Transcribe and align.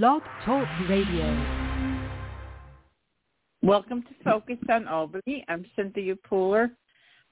Blog 0.00 0.22
Talk 0.46 0.66
Radio. 0.88 1.36
Welcome 3.62 4.02
to 4.04 4.24
Focus 4.24 4.56
on 4.70 4.88
Albany. 4.88 5.44
I'm 5.48 5.66
Cynthia 5.76 6.14
Pooler. 6.14 6.70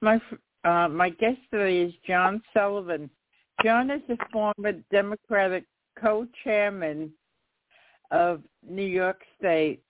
My 0.02 0.20
uh, 0.64 0.86
my 0.88 1.08
guest 1.08 1.38
today 1.50 1.78
is 1.78 1.94
John 2.06 2.42
Sullivan. 2.52 3.08
John 3.64 3.90
is 3.90 4.02
a 4.10 4.16
former 4.30 4.72
Democratic 4.92 5.64
co-chairman 5.98 7.10
of 8.10 8.42
New 8.68 8.84
York 8.84 9.22
State, 9.38 9.82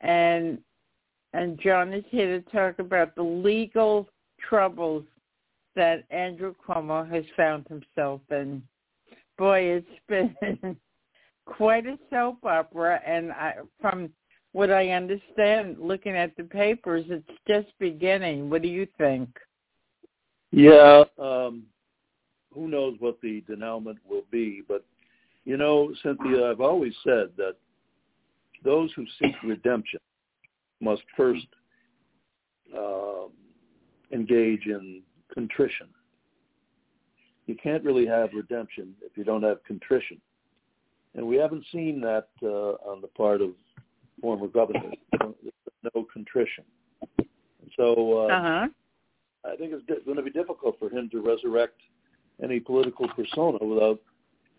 and 0.00 0.58
and 1.32 1.58
John 1.60 1.92
is 1.92 2.04
here 2.10 2.38
to 2.38 2.50
talk 2.52 2.78
about 2.78 3.16
the 3.16 3.24
legal 3.24 4.08
troubles 4.48 5.02
that 5.74 6.04
Andrew 6.10 6.54
Cuomo 6.64 7.02
has 7.10 7.24
found 7.36 7.66
himself 7.66 8.20
in. 8.30 8.62
Boy, 9.36 9.58
it's 9.58 9.86
been 10.08 10.76
quite 11.44 11.86
a 11.86 11.98
soap 12.10 12.44
opera, 12.44 13.00
and 13.06 13.32
I, 13.32 13.54
from 13.80 14.10
what 14.52 14.70
I 14.70 14.90
understand, 14.90 15.76
looking 15.80 16.16
at 16.16 16.36
the 16.36 16.44
papers, 16.44 17.04
it's 17.08 17.26
just 17.48 17.68
beginning. 17.78 18.50
What 18.50 18.62
do 18.62 18.68
you 18.68 18.86
think? 18.98 19.28
Yeah, 20.50 21.04
um, 21.18 21.64
who 22.52 22.68
knows 22.68 22.96
what 22.98 23.20
the 23.22 23.42
denouement 23.48 23.98
will 24.08 24.24
be, 24.30 24.62
but 24.68 24.84
you 25.44 25.56
know, 25.56 25.92
Cynthia, 26.02 26.50
I've 26.50 26.60
always 26.60 26.94
said 27.02 27.30
that 27.36 27.56
those 28.64 28.92
who 28.94 29.04
seek 29.20 29.34
redemption 29.42 29.98
must 30.80 31.02
first 31.16 31.46
uh, 32.76 33.26
engage 34.12 34.66
in 34.66 35.02
contrition. 35.34 35.88
You 37.46 37.56
can't 37.60 37.82
really 37.82 38.06
have 38.06 38.30
redemption 38.34 38.94
if 39.02 39.16
you 39.16 39.24
don't 39.24 39.42
have 39.42 39.64
contrition. 39.64 40.20
And 41.14 41.26
we 41.26 41.36
haven't 41.36 41.64
seen 41.72 42.00
that 42.00 42.28
uh, 42.42 42.90
on 42.90 43.00
the 43.00 43.08
part 43.08 43.40
of 43.40 43.50
former 44.20 44.48
governors. 44.48 44.94
no 45.94 46.06
contrition. 46.12 46.64
So 47.76 48.28
uh, 48.28 48.32
uh-huh. 48.32 48.68
I 49.44 49.56
think 49.56 49.72
it's 49.72 50.04
going 50.04 50.16
to 50.16 50.22
be 50.22 50.30
difficult 50.30 50.78
for 50.78 50.88
him 50.90 51.08
to 51.10 51.20
resurrect 51.20 51.80
any 52.42 52.60
political 52.60 53.08
persona 53.08 53.58
without 53.60 54.00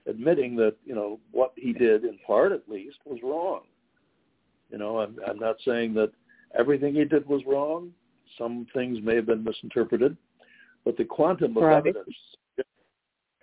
admitting 0.08 0.56
that 0.58 0.76
you 0.86 0.96
know 0.96 1.20
what 1.32 1.54
he 1.56 1.74
did, 1.74 2.04
in 2.04 2.18
part 2.26 2.52
at 2.52 2.68
least, 2.68 2.98
was 3.06 3.20
wrong. 3.24 3.62
You 4.70 4.78
know, 4.78 5.00
I'm, 5.00 5.18
I'm 5.28 5.40
not 5.40 5.56
saying 5.66 5.94
that 5.96 6.12
everything 6.58 6.96
he 6.96 7.06
did 7.06 7.28
was 7.28 7.42
wrong. 7.46 7.92
Some 8.38 8.66
things 8.74 9.00
may 9.04 9.16
have 9.16 9.28
been 9.28 9.44
misinterpreted, 9.44 10.18
but 10.84 10.98
the 10.98 11.06
quantum 11.06 11.56
of 11.56 11.64
right. 11.64 11.78
evidence 11.78 12.16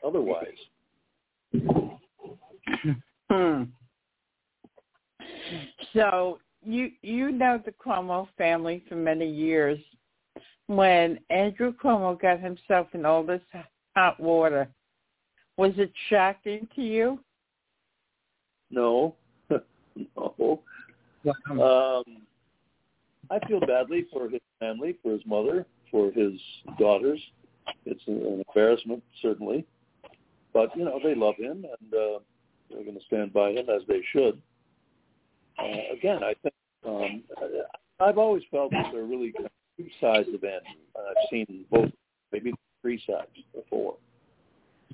otherwise. 0.04 0.46
Hmm. 3.30 3.62
So 5.92 6.38
you 6.64 6.90
you 7.02 7.32
know 7.32 7.60
the 7.64 7.72
Cuomo 7.72 8.28
family 8.36 8.82
for 8.88 8.96
many 8.96 9.28
years. 9.28 9.78
When 10.66 11.18
Andrew 11.30 11.72
Cuomo 11.72 12.20
got 12.20 12.40
himself 12.40 12.88
in 12.92 13.04
all 13.04 13.24
this 13.24 13.42
hot 13.96 14.20
water, 14.20 14.68
was 15.56 15.72
it 15.76 15.92
shocking 16.08 16.68
to 16.76 16.82
you? 16.82 17.18
No, 18.70 19.16
no. 20.16 20.62
Um, 21.50 22.04
I 23.30 23.38
feel 23.46 23.60
badly 23.60 24.06
for 24.12 24.28
his 24.28 24.40
family, 24.58 24.96
for 25.02 25.12
his 25.12 25.22
mother, 25.26 25.66
for 25.90 26.10
his 26.12 26.32
daughters. 26.78 27.20
It's 27.84 28.02
an 28.06 28.44
embarrassment, 28.46 29.02
certainly, 29.20 29.64
but 30.52 30.76
you 30.76 30.84
know 30.84 30.98
they 31.02 31.14
love 31.14 31.36
him 31.36 31.64
and 31.64 31.94
uh, 31.94 32.18
they're 32.70 32.84
going 32.84 32.98
to 32.98 33.04
stand 33.06 33.32
by 33.32 33.50
him 33.50 33.68
as 33.68 33.82
they 33.88 34.02
should 34.12 34.40
uh, 35.60 35.94
again, 35.94 36.22
I 36.22 36.34
think 36.42 36.54
um, 36.86 37.22
I've 38.00 38.18
always 38.18 38.42
felt 38.50 38.70
that 38.72 38.86
there 38.92 39.02
are 39.02 39.06
really 39.06 39.32
two 39.76 39.86
sides 40.00 40.28
of 40.28 40.42
Andrew. 40.42 40.80
I've 40.96 41.28
seen 41.30 41.64
both, 41.70 41.90
maybe 42.32 42.52
three 42.82 43.02
sides 43.06 43.28
before, 43.54 43.96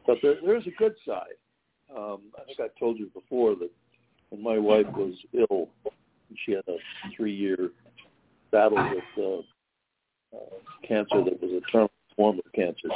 but 0.07 0.19
there, 0.23 0.37
there 0.45 0.57
is 0.57 0.67
a 0.67 0.71
good 0.79 0.95
side. 1.07 1.37
Um, 1.97 2.23
I 2.37 2.45
think 2.45 2.59
I 2.61 2.69
told 2.79 2.99
you 2.99 3.11
before 3.15 3.55
that 3.57 3.71
when 4.31 4.43
my 4.43 4.59
wife 4.59 4.87
was 4.97 5.15
ill, 5.33 5.69
she 6.45 6.53
had 6.53 6.65
a 6.69 6.77
three-year 7.17 7.71
battle 8.51 8.79
with 8.93 9.45
uh, 10.35 10.37
uh, 10.37 10.87
cancer 10.87 11.25
that 11.25 11.41
was 11.41 11.63
a 11.63 11.71
terminal 11.71 11.91
form 12.17 12.41
of 12.45 12.53
cancer. 12.53 12.89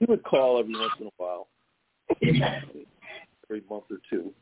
He 0.00 0.06
would 0.06 0.24
call 0.24 0.58
every 0.58 0.74
once 0.74 0.92
in 1.00 1.06
a 1.06 1.10
while, 1.16 1.48
every 3.48 3.62
month 3.68 3.84
or 3.90 3.98
two, 4.10 4.32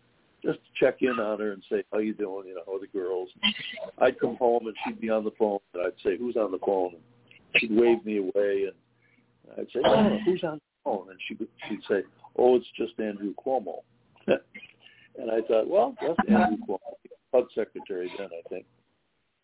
just 0.43 0.59
to 0.59 0.85
check 0.85 0.99
in 1.01 1.19
on 1.19 1.41
her 1.41 1.53
and 1.53 1.63
say, 1.71 1.83
how 1.93 1.99
you 1.99 2.15
doing? 2.15 2.49
You 2.49 2.55
know, 2.55 2.63
how 2.67 2.77
are 2.77 2.81
the 2.81 2.87
girls? 2.87 3.29
I'd 3.99 4.19
come 4.21 4.37
home 4.37 4.67
and 4.67 4.77
she'd 4.85 5.01
be 5.01 5.11
on 5.11 5.25
the 5.25 5.33
phone 5.39 5.59
and 5.75 5.85
I'd 5.87 6.03
say, 6.05 6.17
who's 6.17 6.37
on 6.37 6.53
the 6.53 6.59
phone? 6.65 6.95
And 6.95 7.03
she'd 7.57 7.73
wave 7.73 8.05
me 8.05 8.19
away 8.19 8.67
and 8.69 9.59
I'd 9.59 9.67
say, 9.73 9.81
oh, 9.85 10.19
who's 10.25 10.45
on 10.45 10.55
the 10.55 10.61
phone? 10.85 11.11
And 11.11 11.19
she 11.27 11.35
would, 11.35 11.49
she'd 11.69 11.81
say, 11.89 12.03
oh, 12.39 12.57
it's 12.57 12.67
just 12.77 12.99
Andrew 13.01 13.35
Cuomo. 13.35 13.81
and 14.27 15.31
I 15.31 15.41
thought, 15.49 15.69
well, 15.69 15.95
that's 16.01 16.19
Andrew 16.29 16.59
Cuomo, 16.69 16.79
HUD 17.33 17.45
secretary 17.55 18.11
then, 18.19 18.29
I 18.29 18.49
think. 18.49 18.67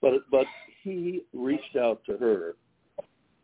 But 0.00 0.28
but 0.32 0.46
he 0.82 1.22
reached 1.32 1.76
out 1.76 2.02
to 2.06 2.16
her 2.16 2.56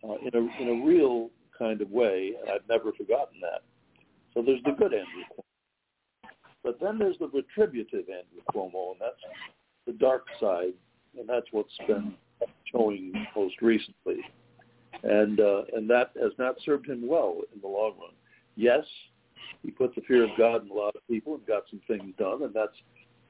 uh, 0.03 0.15
in 0.27 0.35
a 0.35 0.63
in 0.63 0.81
a 0.81 0.85
real 0.85 1.31
kind 1.57 1.81
of 1.81 1.89
way, 1.91 2.33
and 2.41 2.51
I've 2.51 2.69
never 2.69 2.93
forgotten 2.93 3.41
that. 3.43 3.63
So 4.35 4.43
there's 4.43 4.63
the 4.65 4.73
good 4.73 4.93
Andrew 4.93 5.23
Cuomo. 5.33 5.48
But 6.69 6.81
then 6.81 6.99
there's 6.99 7.17
the 7.19 7.29
retributive 7.29 8.05
Andrew 8.11 8.43
Cuomo, 8.53 8.91
and 8.93 9.01
that's 9.01 9.23
the 9.87 9.95
dark 9.95 10.27
side, 10.39 10.75
and 11.19 11.27
that's 11.27 11.47
what's 11.51 11.73
been 11.87 12.13
showing 12.71 13.11
most 13.35 13.55
recently. 13.63 14.19
And 15.03 15.41
uh, 15.41 15.63
and 15.75 15.89
that 15.89 16.11
has 16.23 16.33
not 16.39 16.57
served 16.67 16.87
him 16.87 17.09
well 17.09 17.39
in 17.55 17.63
the 17.63 17.67
long 17.67 17.95
run. 17.99 18.11
Yes, 18.55 18.85
he 19.63 19.71
put 19.71 19.95
the 19.95 20.03
fear 20.03 20.25
of 20.25 20.31
God 20.37 20.63
in 20.63 20.71
a 20.71 20.75
lot 20.75 20.95
of 20.95 21.01
people 21.09 21.37
and 21.37 21.47
got 21.47 21.63
some 21.71 21.81
things 21.89 22.13
done, 22.19 22.43
and 22.43 22.53
that's 22.53 22.77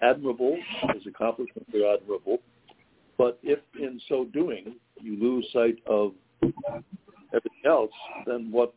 admirable. 0.02 0.58
His 0.92 1.06
accomplishments 1.06 1.70
are 1.76 1.94
admirable. 1.94 2.38
But 3.18 3.38
if 3.44 3.60
in 3.80 4.00
so 4.08 4.24
doing 4.24 4.74
you 5.00 5.16
lose 5.16 5.46
sight 5.52 5.76
of 5.86 6.12
everything 6.42 7.62
else, 7.64 7.92
then 8.26 8.50
what 8.50 8.74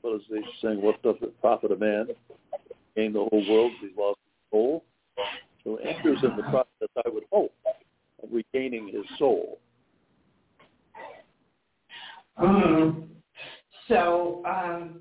what 0.00 0.16
is 0.16 0.22
they 0.30 0.40
saying? 0.62 0.80
What 0.80 1.02
does 1.02 1.16
it 1.20 1.38
profit 1.42 1.72
a 1.72 1.76
man 1.76 2.06
gain 2.98 3.12
the 3.12 3.20
whole 3.20 3.44
world, 3.48 3.72
he's 3.80 3.90
lost 3.96 4.18
his 4.24 4.50
soul. 4.50 4.84
So 5.64 5.78
Andrew's 5.78 6.22
in 6.22 6.36
the 6.36 6.42
process, 6.44 6.88
I 7.04 7.08
would 7.08 7.24
hope, 7.30 7.52
of 8.22 8.28
regaining 8.32 8.88
his 8.88 9.04
soul. 9.18 9.58
Um, 12.36 13.10
so 13.88 14.42
um, 14.46 15.00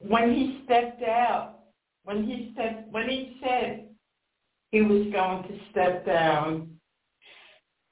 when 0.00 0.34
he 0.34 0.62
stepped 0.64 1.02
out, 1.02 1.60
when 2.04 2.24
he 2.24 2.52
stepped, 2.54 2.90
when 2.92 3.08
he 3.08 3.36
said 3.44 3.88
he 4.70 4.82
was 4.82 5.06
going 5.12 5.42
to 5.44 5.58
step 5.70 6.06
down, 6.06 6.68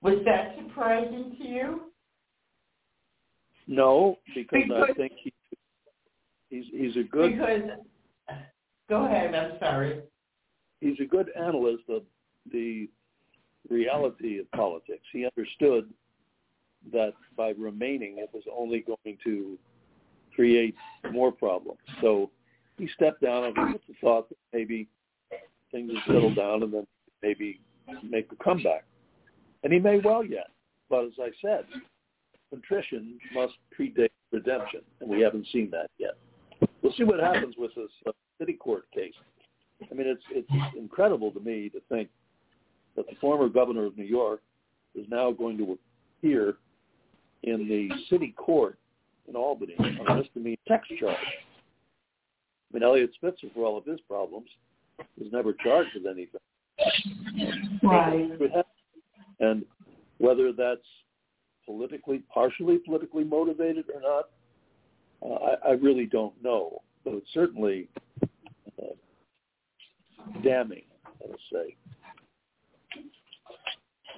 was 0.02 0.18
that 0.24 0.56
surprising 0.56 1.36
to 1.38 1.48
you? 1.48 1.80
No, 3.66 4.18
because, 4.34 4.62
because 4.62 4.88
I 4.88 4.92
think 4.94 5.12
he 5.22 5.32
He's 6.56 6.64
he's 6.72 6.96
a 6.96 7.06
good 7.06 7.32
because 7.32 7.62
go 8.88 9.04
ahead. 9.04 9.34
I'm 9.34 9.58
sorry. 9.58 10.00
He's 10.80 10.98
a 11.00 11.04
good 11.04 11.30
analyst 11.36 11.84
of 11.88 12.02
the 12.50 12.88
reality 13.68 14.38
of 14.38 14.50
politics. 14.52 15.02
He 15.12 15.28
understood 15.36 15.92
that 16.92 17.12
by 17.36 17.52
remaining, 17.58 18.18
it 18.18 18.30
was 18.32 18.44
only 18.56 18.80
going 18.80 19.18
to 19.24 19.58
create 20.34 20.74
more 21.12 21.32
problems. 21.32 21.80
So 22.00 22.30
he 22.78 22.88
stepped 22.94 23.22
down 23.22 23.44
and 23.44 23.72
with 23.72 23.82
the 23.88 23.94
thought 24.00 24.28
that 24.28 24.38
maybe 24.52 24.86
things 25.72 25.90
would 25.92 26.02
settle 26.06 26.34
down 26.34 26.62
and 26.62 26.72
then 26.72 26.86
maybe 27.22 27.60
make 28.02 28.30
a 28.32 28.44
comeback. 28.44 28.84
And 29.62 29.72
he 29.72 29.78
may 29.78 29.98
well 29.98 30.24
yet. 30.24 30.48
But 30.88 31.06
as 31.06 31.12
I 31.20 31.30
said, 31.42 31.64
contrition 32.50 33.18
must 33.34 33.54
predate 33.78 34.10
redemption, 34.30 34.82
and 35.00 35.10
we 35.10 35.20
haven't 35.20 35.46
seen 35.52 35.70
that 35.72 35.90
yet 35.98 36.16
we'll 36.86 36.94
see 36.96 37.04
what 37.04 37.18
happens 37.18 37.56
with 37.58 37.74
this 37.74 37.90
uh, 38.06 38.12
city 38.38 38.52
court 38.52 38.84
case. 38.94 39.14
I 39.90 39.94
mean, 39.94 40.06
it's 40.06 40.22
it's 40.30 40.76
incredible 40.78 41.32
to 41.32 41.40
me 41.40 41.68
to 41.70 41.80
think 41.88 42.08
that 42.94 43.06
the 43.08 43.16
former 43.20 43.48
governor 43.48 43.84
of 43.86 43.98
New 43.98 44.04
York 44.04 44.40
is 44.94 45.04
now 45.10 45.32
going 45.32 45.58
to 45.58 45.76
appear 46.18 46.54
in 47.42 47.68
the 47.68 47.88
city 48.08 48.32
court 48.36 48.78
in 49.28 49.34
Albany 49.34 49.74
on 49.78 50.06
a 50.06 50.16
misdemeanor 50.22 50.56
sex 50.68 50.86
charge. 51.00 51.16
I 51.16 52.72
mean, 52.72 52.82
Eliot 52.82 53.10
Spitzer, 53.14 53.48
for 53.52 53.66
all 53.66 53.76
of 53.76 53.84
his 53.84 54.00
problems, 54.08 54.48
was 55.18 55.28
never 55.32 55.52
charged 55.52 55.90
with 55.94 56.06
anything. 56.06 56.40
Right. 57.82 58.30
And 59.40 59.64
whether 60.18 60.52
that's 60.52 60.80
politically, 61.66 62.22
partially 62.32 62.78
politically 62.78 63.24
motivated 63.24 63.86
or 63.92 64.00
not, 64.00 64.30
uh, 65.22 65.34
I, 65.34 65.68
I 65.68 65.72
really 65.72 66.06
don't 66.06 66.34
know, 66.42 66.82
but 67.04 67.14
it's 67.14 67.32
certainly 67.32 67.88
uh, 68.22 68.94
damning, 70.42 70.84
let's 71.26 71.42
say. 71.52 71.76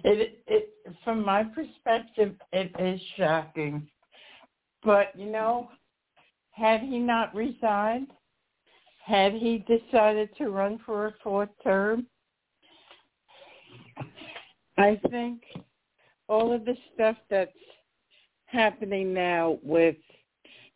It, 0.05 0.43
it, 0.47 0.75
from 1.05 1.25
my 1.25 1.43
perspective, 1.43 2.35
it 2.53 2.73
is 2.79 3.01
shocking. 3.17 3.89
But 4.85 5.13
you 5.17 5.27
know, 5.27 5.71
had 6.53 6.81
he 6.81 6.99
not 6.99 7.35
resigned, 7.35 8.09
had 9.05 9.33
he 9.33 9.65
decided 9.67 10.31
to 10.37 10.51
run 10.51 10.79
for 10.87 11.07
a 11.07 11.15
fourth 11.23 11.49
term, 11.65 12.07
I 14.77 15.01
think 15.11 15.43
all 16.29 16.53
of 16.53 16.65
the 16.65 16.77
stuff 16.95 17.17
that's 17.29 17.51
happening 18.47 19.13
now 19.13 19.59
with 19.63 19.97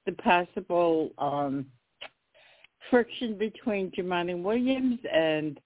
the 0.06 0.12
possible 0.12 1.10
um, 1.18 1.66
friction 2.90 3.38
between 3.38 3.90
Jumaane 3.90 4.42
Williams 4.42 4.98
and 5.12 5.60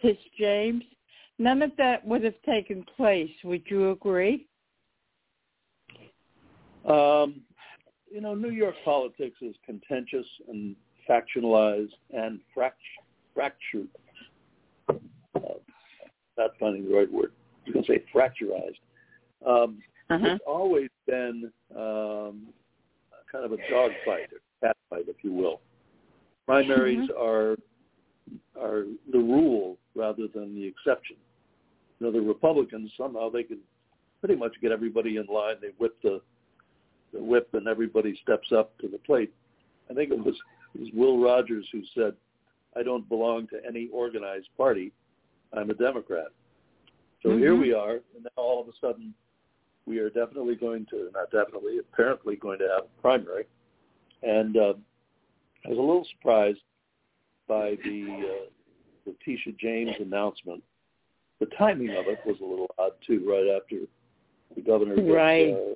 Tish 0.00 0.18
James, 0.38 0.82
none 1.38 1.62
of 1.62 1.72
that 1.78 2.06
would 2.06 2.24
have 2.24 2.40
taken 2.46 2.84
place. 2.96 3.30
Would 3.44 3.62
you 3.66 3.90
agree? 3.90 4.46
Um, 6.88 7.42
you 8.10 8.20
know, 8.20 8.34
New 8.34 8.50
York 8.50 8.74
politics 8.84 9.36
is 9.40 9.54
contentious 9.64 10.26
and 10.48 10.76
factionalized 11.08 11.92
and 12.14 12.40
fractured. 12.54 13.88
Uh, 14.88 15.40
not 16.38 16.50
finding 16.60 16.88
the 16.88 16.94
right 16.94 17.10
word. 17.10 17.32
You 17.64 17.72
can 17.72 17.84
say 17.84 18.04
fracturized. 18.14 18.78
Um, 19.46 19.82
uh-huh. 20.10 20.26
It's 20.26 20.44
always 20.46 20.90
been 21.06 21.50
um, 21.76 22.48
kind 23.34 23.44
of 23.44 23.52
a 23.52 23.56
dogfight, 23.68 24.28
a 24.32 24.66
cat 24.66 24.76
fight, 24.88 25.04
if 25.08 25.16
you 25.22 25.32
will. 25.32 25.60
Primaries 26.46 27.10
mm-hmm. 27.10 27.22
are 27.22 27.56
are 28.58 28.84
the 29.12 29.18
rule 29.18 29.76
rather 29.94 30.28
than 30.32 30.54
the 30.54 30.64
exception. 30.66 31.16
You 31.98 32.06
know, 32.06 32.12
the 32.12 32.20
Republicans 32.20 32.90
somehow 32.96 33.28
they 33.28 33.42
can 33.42 33.58
pretty 34.20 34.36
much 34.36 34.52
get 34.62 34.72
everybody 34.72 35.16
in 35.16 35.26
line. 35.26 35.56
They 35.60 35.70
whip 35.78 35.96
the 36.02 36.20
the 37.12 37.22
whip, 37.22 37.48
and 37.52 37.66
everybody 37.66 38.18
steps 38.22 38.48
up 38.56 38.76
to 38.78 38.88
the 38.88 38.98
plate. 38.98 39.32
I 39.90 39.94
think 39.94 40.10
it 40.10 40.18
was 40.18 40.34
it 40.74 40.80
was 40.80 40.90
Will 40.94 41.20
Rogers 41.20 41.66
who 41.72 41.82
said, 41.94 42.14
"I 42.76 42.82
don't 42.82 43.08
belong 43.08 43.48
to 43.48 43.56
any 43.66 43.88
organized 43.92 44.48
party. 44.56 44.92
I'm 45.52 45.70
a 45.70 45.74
Democrat." 45.74 46.28
So 47.22 47.30
mm-hmm. 47.30 47.38
here 47.38 47.56
we 47.56 47.72
are, 47.72 47.94
and 48.14 48.22
now 48.22 48.30
all 48.36 48.60
of 48.60 48.68
a 48.68 48.72
sudden, 48.80 49.14
we 49.86 49.98
are 49.98 50.08
definitely 50.08 50.54
going 50.54 50.86
to 50.86 51.10
not 51.14 51.30
definitely, 51.30 51.78
apparently 51.78 52.36
going 52.36 52.58
to 52.58 52.68
have 52.68 52.84
a 52.84 53.00
primary, 53.00 53.44
and 54.22 54.56
uh, 54.56 54.74
I 55.64 55.68
was 55.68 55.78
a 55.78 55.80
little 55.80 56.06
surprised 56.16 56.60
by 57.46 57.76
the 57.84 58.24
uh, 58.24 58.50
the 59.04 59.14
Tisha 59.26 59.56
James 59.58 59.94
announcement. 60.00 60.62
The 61.40 61.46
timing 61.58 61.90
of 61.90 62.06
it 62.06 62.20
was 62.24 62.36
a 62.40 62.44
little 62.44 62.70
odd 62.78 62.92
too, 63.06 63.24
right 63.28 63.60
after 63.60 63.86
the 64.54 64.62
governor 64.62 64.94
right. 65.12 65.52
uh, 65.52 65.74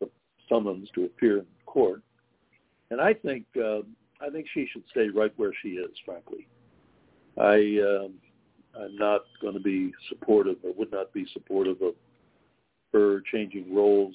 the 0.00 0.08
summons 0.48 0.88
to 0.94 1.04
appear 1.04 1.38
in 1.38 1.46
court. 1.66 2.02
And 2.90 3.00
I 3.00 3.14
think 3.14 3.44
uh, 3.56 3.80
I 4.20 4.30
think 4.30 4.46
she 4.52 4.68
should 4.72 4.84
stay 4.90 5.08
right 5.08 5.32
where 5.36 5.52
she 5.62 5.70
is. 5.70 5.90
Frankly, 6.04 6.48
I 7.36 7.78
um, 7.82 8.14
I'm 8.80 8.96
not 8.96 9.22
going 9.40 9.54
to 9.54 9.60
be 9.60 9.92
supportive, 10.08 10.56
or 10.62 10.72
would 10.74 10.92
not 10.92 11.12
be 11.12 11.26
supportive 11.32 11.80
of 11.82 11.94
her 12.92 13.22
changing 13.32 13.74
roles. 13.74 14.14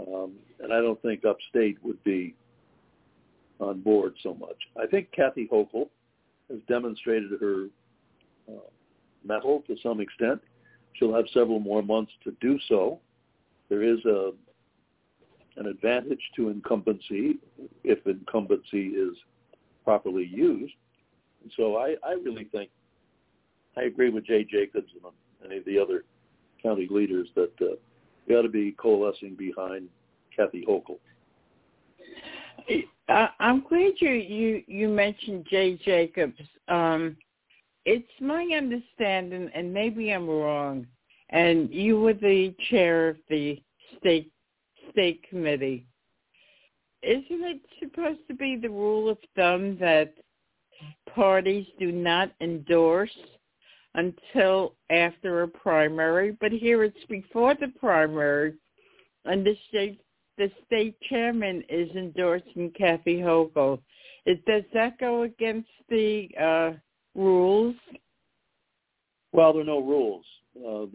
Um, 0.00 0.34
and 0.60 0.72
I 0.72 0.80
don't 0.80 1.00
think 1.02 1.24
upstate 1.24 1.78
would 1.82 2.02
be 2.04 2.34
on 3.60 3.80
board 3.80 4.14
so 4.22 4.34
much. 4.34 4.56
I 4.80 4.86
think 4.86 5.10
Kathy 5.12 5.48
Hochul 5.50 5.88
has 6.50 6.60
demonstrated 6.68 7.32
her 7.40 7.66
uh, 8.48 8.70
mettle 9.24 9.62
to 9.66 9.76
some 9.82 10.00
extent. 10.00 10.40
She'll 10.94 11.14
have 11.14 11.26
several 11.34 11.60
more 11.60 11.82
months 11.82 12.12
to 12.24 12.34
do 12.40 12.58
so. 12.68 13.00
There 13.68 13.82
is 13.82 14.04
a 14.04 14.32
an 15.56 15.66
advantage 15.66 16.20
to 16.36 16.50
incumbency 16.50 17.36
if 17.82 18.06
incumbency 18.06 18.88
is 18.90 19.16
properly 19.84 20.24
used. 20.24 20.74
And 21.42 21.52
so 21.56 21.76
I, 21.76 21.96
I 22.06 22.12
really 22.12 22.44
think 22.44 22.70
I 23.76 23.82
agree 23.82 24.10
with 24.10 24.24
Jay 24.24 24.44
Jacobs 24.44 24.92
and 24.94 25.12
any 25.44 25.58
of 25.58 25.64
the 25.64 25.78
other 25.78 26.04
county 26.62 26.88
leaders 26.90 27.28
that 27.34 27.52
uh, 27.60 28.34
ought 28.34 28.42
to 28.42 28.48
be 28.48 28.72
coalescing 28.72 29.34
behind 29.34 29.88
Kathy 30.34 30.64
Hochul. 30.68 30.98
I'm 33.40 33.64
glad 33.68 33.92
you 33.98 34.10
you 34.10 34.62
you 34.66 34.88
mentioned 34.88 35.46
Jay 35.50 35.78
Jacobs. 35.84 36.40
Um, 36.68 37.16
it's 37.84 38.06
my 38.20 38.46
understanding, 38.54 39.50
and 39.54 39.72
maybe 39.72 40.10
I'm 40.10 40.28
wrong. 40.28 40.86
And 41.30 41.72
you 41.72 42.00
were 42.00 42.14
the 42.14 42.54
chair 42.70 43.08
of 43.08 43.16
the 43.28 43.62
state 43.98 44.30
state 44.90 45.24
committee. 45.28 45.86
Isn't 47.02 47.24
it 47.30 47.60
supposed 47.80 48.20
to 48.28 48.34
be 48.34 48.56
the 48.56 48.68
rule 48.68 49.08
of 49.08 49.18
thumb 49.36 49.78
that 49.78 50.14
parties 51.14 51.66
do 51.78 51.92
not 51.92 52.30
endorse 52.40 53.16
until 53.98 54.74
after 54.90 55.42
a 55.42 55.48
primary? 55.48 56.30
But 56.40 56.52
here 56.52 56.84
it's 56.84 57.04
before 57.08 57.54
the 57.54 57.68
primary, 57.80 58.54
and 59.24 59.44
the 59.44 59.56
state 59.68 60.00
the 60.38 60.50
state 60.66 60.96
chairman 61.08 61.64
is 61.68 61.90
endorsing 61.96 62.70
Kathy 62.78 63.16
Hochul. 63.18 63.80
Is, 64.24 64.38
does 64.46 64.62
that 64.72 64.96
go 64.98 65.22
against 65.22 65.68
the 65.88 66.28
uh, 66.40 66.70
rules? 67.16 67.74
Well, 69.32 69.52
there 69.52 69.62
are 69.62 69.64
no 69.64 69.80
rules. 69.80 70.24
Uh, 70.56 70.86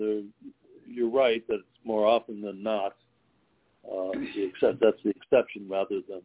you're 0.87 1.09
right 1.09 1.45
that 1.47 1.55
it's 1.55 1.85
more 1.85 2.05
often 2.05 2.41
than 2.41 2.63
not. 2.63 2.95
Uh, 3.85 4.11
except 4.37 4.79
that's 4.79 5.03
the 5.03 5.09
exception 5.09 5.67
rather 5.67 5.99
than 6.07 6.21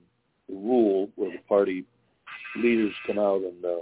the 0.48 0.54
rule, 0.54 1.10
where 1.16 1.32
the 1.32 1.42
party 1.48 1.84
leaders 2.56 2.94
come 3.04 3.19
out 3.19 3.42
and 3.42 3.64
uh, 3.64 3.78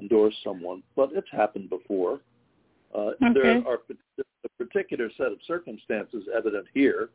endorse 0.00 0.34
someone. 0.44 0.82
But 0.96 1.10
it's 1.14 1.28
happened 1.30 1.70
before. 1.70 2.20
Uh, 2.94 3.12
okay. 3.22 3.32
There 3.34 3.66
are 3.66 3.78
a 4.44 4.48
particular 4.58 5.10
set 5.16 5.28
of 5.28 5.38
circumstances 5.46 6.24
evident 6.34 6.66
here 6.74 7.10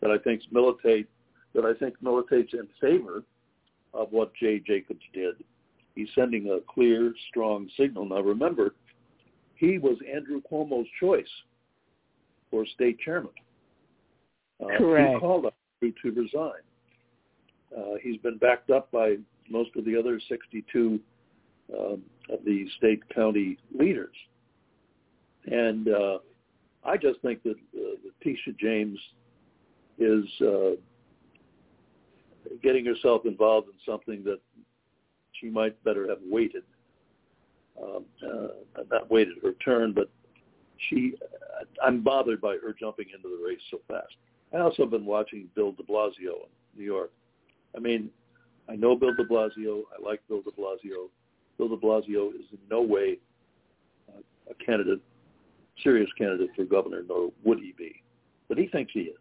that 0.00 0.10
I 0.10 0.18
think 0.18 0.42
militate 0.50 1.08
that 1.54 1.64
I 1.64 1.74
think 1.74 1.94
militates 2.02 2.52
in 2.52 2.68
favor 2.80 3.22
of 3.94 4.12
what 4.12 4.34
Jay 4.34 4.60
Jacobs 4.64 5.00
did. 5.12 5.34
He's 5.94 6.08
sending 6.14 6.50
a 6.50 6.58
clear, 6.72 7.12
strong 7.30 7.68
signal. 7.76 8.06
Now 8.06 8.20
remember, 8.20 8.74
he 9.56 9.78
was 9.78 9.96
Andrew 10.12 10.40
Cuomo's 10.50 10.86
choice 11.00 11.26
for 12.50 12.64
state 12.66 12.98
chairman. 13.00 13.32
Uh, 14.62 14.76
Correct. 14.76 15.14
He 15.14 15.20
called 15.20 15.46
up 15.46 15.54
to 15.80 16.10
resign. 16.10 16.62
Uh, 17.76 17.94
he's 18.02 18.18
been 18.18 18.38
backed 18.38 18.70
up 18.70 18.90
by 18.90 19.16
most 19.50 19.70
of 19.76 19.84
the 19.84 19.96
other 19.96 20.20
62 20.28 21.00
um, 21.76 22.02
of 22.30 22.44
the 22.44 22.66
state 22.76 23.02
county 23.14 23.58
leaders. 23.78 24.14
And 25.46 25.88
uh, 25.88 26.18
I 26.84 26.96
just 26.96 27.20
think 27.20 27.42
that, 27.42 27.56
uh, 27.74 27.96
that 28.04 28.12
Tisha 28.24 28.56
James 28.58 28.98
is 29.98 30.24
uh, 30.40 30.70
getting 32.62 32.84
herself 32.84 33.22
involved 33.24 33.68
in 33.68 33.74
something 33.86 34.22
that 34.24 34.40
she 35.32 35.48
might 35.48 35.82
better 35.84 36.08
have 36.08 36.18
waited, 36.24 36.64
um, 37.82 38.04
uh, 38.22 38.82
not 38.90 39.10
waited 39.10 39.36
her 39.42 39.52
turn, 39.64 39.92
but 39.92 40.10
she. 40.88 41.14
I'm 41.84 42.02
bothered 42.02 42.40
by 42.40 42.56
her 42.62 42.72
jumping 42.78 43.06
into 43.14 43.28
the 43.28 43.44
race 43.44 43.60
so 43.70 43.80
fast. 43.88 44.14
I 44.54 44.58
also 44.58 44.82
have 44.82 44.90
been 44.90 45.04
watching 45.04 45.48
Bill 45.54 45.72
De 45.72 45.82
Blasio 45.82 46.44
in 46.44 46.78
New 46.78 46.84
York. 46.84 47.12
I 47.76 47.80
mean, 47.80 48.10
I 48.68 48.76
know 48.76 48.96
Bill 48.96 49.14
De 49.14 49.24
Blasio. 49.24 49.82
I 49.96 50.02
like 50.04 50.20
Bill 50.28 50.42
De 50.42 50.50
Blasio. 50.50 51.08
Bill 51.58 51.68
De 51.68 51.76
Blasio 51.76 52.30
is 52.30 52.46
in 52.52 52.58
no 52.70 52.80
way 52.80 53.18
uh, 54.08 54.20
a 54.50 54.64
candidate, 54.64 55.00
serious 55.82 56.08
candidate 56.16 56.50
for 56.56 56.64
governor, 56.64 57.02
nor 57.08 57.30
would 57.44 57.58
he 57.58 57.74
be. 57.76 58.02
But 58.48 58.58
he 58.58 58.68
thinks 58.68 58.92
he 58.94 59.00
is 59.00 59.16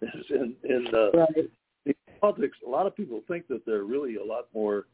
in 0.30 0.54
in 0.64 0.86
uh, 0.94 1.10
right. 1.12 1.36
in 1.36 1.94
politics, 2.20 2.58
a 2.66 2.70
lot 2.70 2.86
of 2.86 2.96
people 2.96 3.22
think 3.28 3.48
that 3.48 3.64
they're 3.66 3.84
really 3.84 4.16
a 4.16 4.24
lot 4.24 4.46
more 4.54 4.86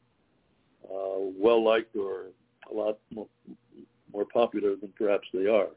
uh, 0.85 1.19
well 1.39 1.65
liked 1.65 1.97
or 1.97 2.27
a 2.71 2.75
lot 2.75 2.99
more, 3.13 3.27
more 4.13 4.25
popular 4.25 4.77
than 4.77 4.93
perhaps 4.97 5.27
they 5.33 5.47
are. 5.47 5.69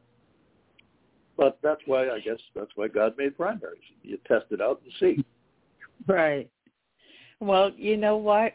But 1.37 1.57
that's 1.63 1.81
why 1.85 2.09
I 2.09 2.19
guess 2.19 2.39
that's 2.55 2.71
why 2.75 2.87
God 2.87 3.13
made 3.17 3.37
primaries. 3.37 3.81
You 4.03 4.17
test 4.27 4.45
it 4.51 4.61
out 4.61 4.81
and 4.83 4.93
see. 4.99 5.23
Right. 6.07 6.49
Well, 7.39 7.71
you 7.77 7.95
know 7.97 8.17
what? 8.17 8.53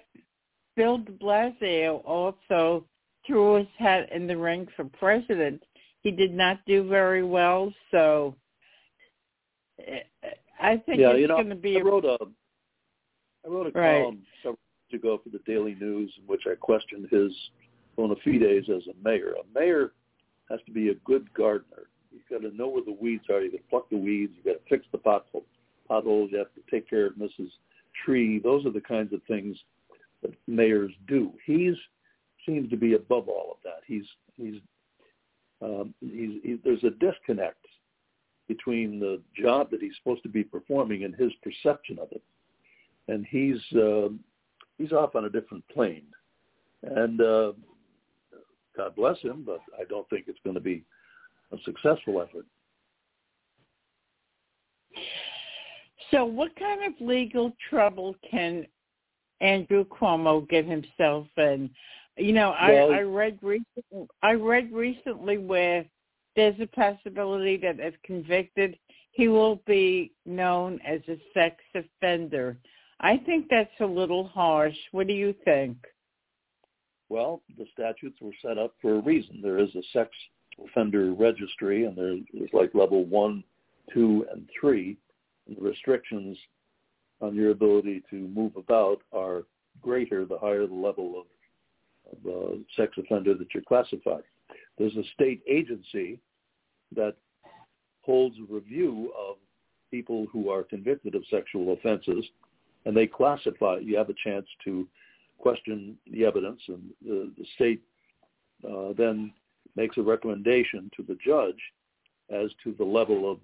Bill 0.76 0.98
de 0.98 1.12
Blasio 1.12 2.02
also 2.04 2.84
threw 3.26 3.56
his 3.56 3.66
hat 3.78 4.10
in 4.12 4.26
the 4.26 4.36
ring 4.36 4.66
for 4.76 4.84
president. 4.84 5.62
He 6.02 6.10
did 6.10 6.34
not 6.34 6.58
do 6.66 6.86
very 6.88 7.22
well, 7.22 7.72
so 7.90 8.34
eh, 9.86 10.00
I 10.60 10.76
think 10.78 11.00
yeah, 11.00 11.12
it's 11.12 11.28
going 11.28 11.48
to 11.48 11.54
be. 11.54 11.78
I 11.78 11.80
wrote 11.80 12.04
a 12.04 12.18
I 13.44 13.48
wrote 13.48 13.66
a 13.66 13.78
right. 13.78 14.02
column 14.02 14.22
several 14.42 14.58
weeks 14.90 15.02
ago 15.02 15.20
for 15.22 15.30
the 15.30 15.40
Daily 15.46 15.76
News 15.80 16.12
in 16.18 16.26
which 16.26 16.42
I 16.46 16.54
questioned 16.54 17.08
his 17.10 17.32
bona 17.96 18.14
fides 18.24 18.68
as 18.68 18.82
a 18.86 18.94
mayor. 19.02 19.32
A 19.32 19.58
mayor 19.58 19.92
has 20.50 20.60
to 20.66 20.72
be 20.72 20.88
a 20.88 20.94
good 21.06 21.32
gardener. 21.34 21.84
You've 22.10 22.22
got 22.30 22.48
to 22.48 22.56
know 22.56 22.68
where 22.68 22.84
the 22.84 22.96
weeds 23.00 23.24
are. 23.30 23.40
You've 23.40 23.52
got 23.52 23.58
to 23.58 23.70
pluck 23.70 23.90
the 23.90 23.96
weeds. 23.96 24.32
You've 24.36 24.44
got 24.44 24.64
to 24.64 24.68
fix 24.68 24.86
the 24.92 24.98
pothole, 24.98 25.44
potholes. 25.88 26.30
You 26.32 26.38
have 26.38 26.54
to 26.54 26.62
take 26.70 26.88
care 26.88 27.06
of 27.06 27.14
Mrs. 27.14 27.48
Tree. 28.04 28.38
Those 28.38 28.64
are 28.66 28.70
the 28.70 28.80
kinds 28.80 29.12
of 29.12 29.20
things 29.26 29.56
that 30.24 30.34
mayors 30.46 30.92
do. 31.06 31.32
He's 31.46 31.76
seems 32.46 32.68
to 32.70 32.76
be 32.76 32.94
above 32.94 33.28
all 33.28 33.52
of 33.52 33.58
that. 33.64 33.82
He's 33.86 34.04
he's 34.36 34.60
um, 35.62 35.94
he's 36.00 36.40
he, 36.42 36.58
there's 36.64 36.84
a 36.84 36.90
disconnect 36.90 37.64
between 38.48 39.00
the 39.00 39.20
job 39.40 39.70
that 39.70 39.80
he's 39.80 39.94
supposed 40.02 40.22
to 40.22 40.28
be 40.28 40.44
performing 40.44 41.04
and 41.04 41.14
his 41.14 41.32
perception 41.42 41.98
of 41.98 42.08
it, 42.12 42.22
and 43.08 43.26
he's 43.28 43.60
uh, 43.78 44.08
he's 44.78 44.92
off 44.92 45.14
on 45.14 45.26
a 45.26 45.30
different 45.30 45.66
plane. 45.68 46.06
And 46.82 47.20
uh, 47.20 47.52
God 48.76 48.94
bless 48.94 49.18
him, 49.20 49.42
but 49.46 49.60
I 49.80 49.84
don't 49.84 50.08
think 50.10 50.24
it's 50.26 50.38
going 50.44 50.54
to 50.54 50.60
be 50.60 50.84
a 51.52 51.56
successful 51.64 52.20
effort. 52.20 52.44
So, 56.10 56.24
what 56.24 56.54
kind 56.56 56.84
of 56.84 56.92
legal 57.00 57.52
trouble 57.70 58.14
can 58.30 58.66
Andrew 59.40 59.84
Cuomo 59.84 60.48
get 60.48 60.64
himself 60.64 61.26
in? 61.36 61.70
You 62.16 62.32
know, 62.32 62.54
Well- 62.68 62.92
I, 62.92 62.98
I 62.98 63.02
read 63.02 63.38
recently, 63.42 64.06
I 64.22 64.32
read 64.32 64.72
recently 64.72 65.38
where 65.38 65.84
there's 66.36 66.58
a 66.60 66.66
possibility 66.66 67.56
that 67.58 67.78
if 67.78 67.94
convicted, 68.02 68.76
he 69.12 69.28
will 69.28 69.60
be 69.66 70.12
known 70.26 70.80
as 70.84 71.00
a 71.08 71.20
sex 71.32 71.56
offender. 71.74 72.56
I 73.00 73.18
think 73.18 73.46
that's 73.48 73.80
a 73.80 73.86
little 73.86 74.26
harsh. 74.26 74.76
What 74.92 75.06
do 75.06 75.12
you 75.12 75.34
think? 75.44 75.76
Well, 77.08 77.42
the 77.58 77.66
statutes 77.72 78.18
were 78.20 78.32
set 78.42 78.58
up 78.58 78.74
for 78.80 78.96
a 78.96 79.00
reason. 79.00 79.40
There 79.42 79.58
is 79.58 79.74
a 79.76 79.82
sex 79.92 80.10
offender 80.64 81.12
registry, 81.12 81.84
and 81.84 81.96
there's, 81.96 82.20
there's 82.32 82.50
like 82.52 82.74
level 82.74 83.04
one, 83.04 83.44
two, 83.92 84.26
and 84.32 84.48
three. 84.58 84.96
And 85.46 85.56
the 85.56 85.62
restrictions 85.62 86.36
on 87.20 87.34
your 87.34 87.50
ability 87.50 88.02
to 88.10 88.16
move 88.28 88.56
about 88.56 88.98
are 89.12 89.44
greater 89.80 90.24
the 90.24 90.38
higher 90.38 90.66
the 90.66 90.74
level 90.74 91.22
of, 91.22 92.26
of 92.26 92.52
uh, 92.52 92.56
sex 92.76 92.92
offender 92.98 93.34
that 93.34 93.48
you're 93.54 93.62
classified. 93.62 94.22
There's 94.78 94.96
a 94.96 95.04
state 95.14 95.42
agency 95.48 96.18
that 96.94 97.14
holds 98.02 98.36
a 98.38 98.52
review 98.52 99.12
of 99.18 99.36
people 99.90 100.26
who 100.32 100.50
are 100.50 100.62
convicted 100.62 101.14
of 101.14 101.22
sexual 101.30 101.72
offenses, 101.72 102.24
and 102.84 102.96
they 102.96 103.06
classify. 103.06 103.78
You 103.80 103.96
have 103.96 104.10
a 104.10 104.14
chance 104.24 104.46
to 104.64 104.86
question 105.38 105.96
the 106.10 106.24
evidence, 106.24 106.60
and 106.68 106.82
the, 107.04 107.32
the 107.38 107.46
state 107.54 107.82
uh, 108.68 108.92
then 108.96 109.32
makes 109.76 109.96
a 109.96 110.02
recommendation 110.02 110.90
to 110.96 111.02
the 111.02 111.16
judge 111.24 111.60
as 112.30 112.50
to 112.62 112.74
the 112.78 112.84
level 112.84 113.30
of 113.30 113.38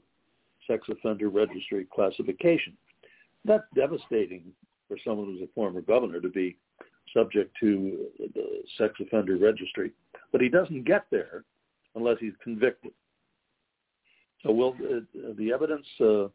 sex 0.66 0.88
offender 0.88 1.28
registry 1.28 1.86
classification. 1.92 2.76
That's 3.44 3.64
devastating 3.74 4.52
for 4.88 4.96
someone 5.04 5.26
who's 5.26 5.42
a 5.42 5.52
former 5.54 5.80
governor 5.80 6.20
to 6.20 6.28
be 6.28 6.56
subject 7.14 7.56
to 7.60 8.06
the 8.18 8.62
sex 8.78 8.94
offender 9.00 9.36
registry, 9.36 9.92
but 10.32 10.40
he 10.40 10.48
doesn't 10.48 10.84
get 10.84 11.06
there 11.10 11.44
unless 11.94 12.16
he's 12.20 12.32
convicted. 12.42 12.92
So 14.42 14.52
we'll, 14.52 14.70
uh, 14.70 15.32
the 15.36 15.52
evidence, 15.52 15.86
uh, 16.00 16.28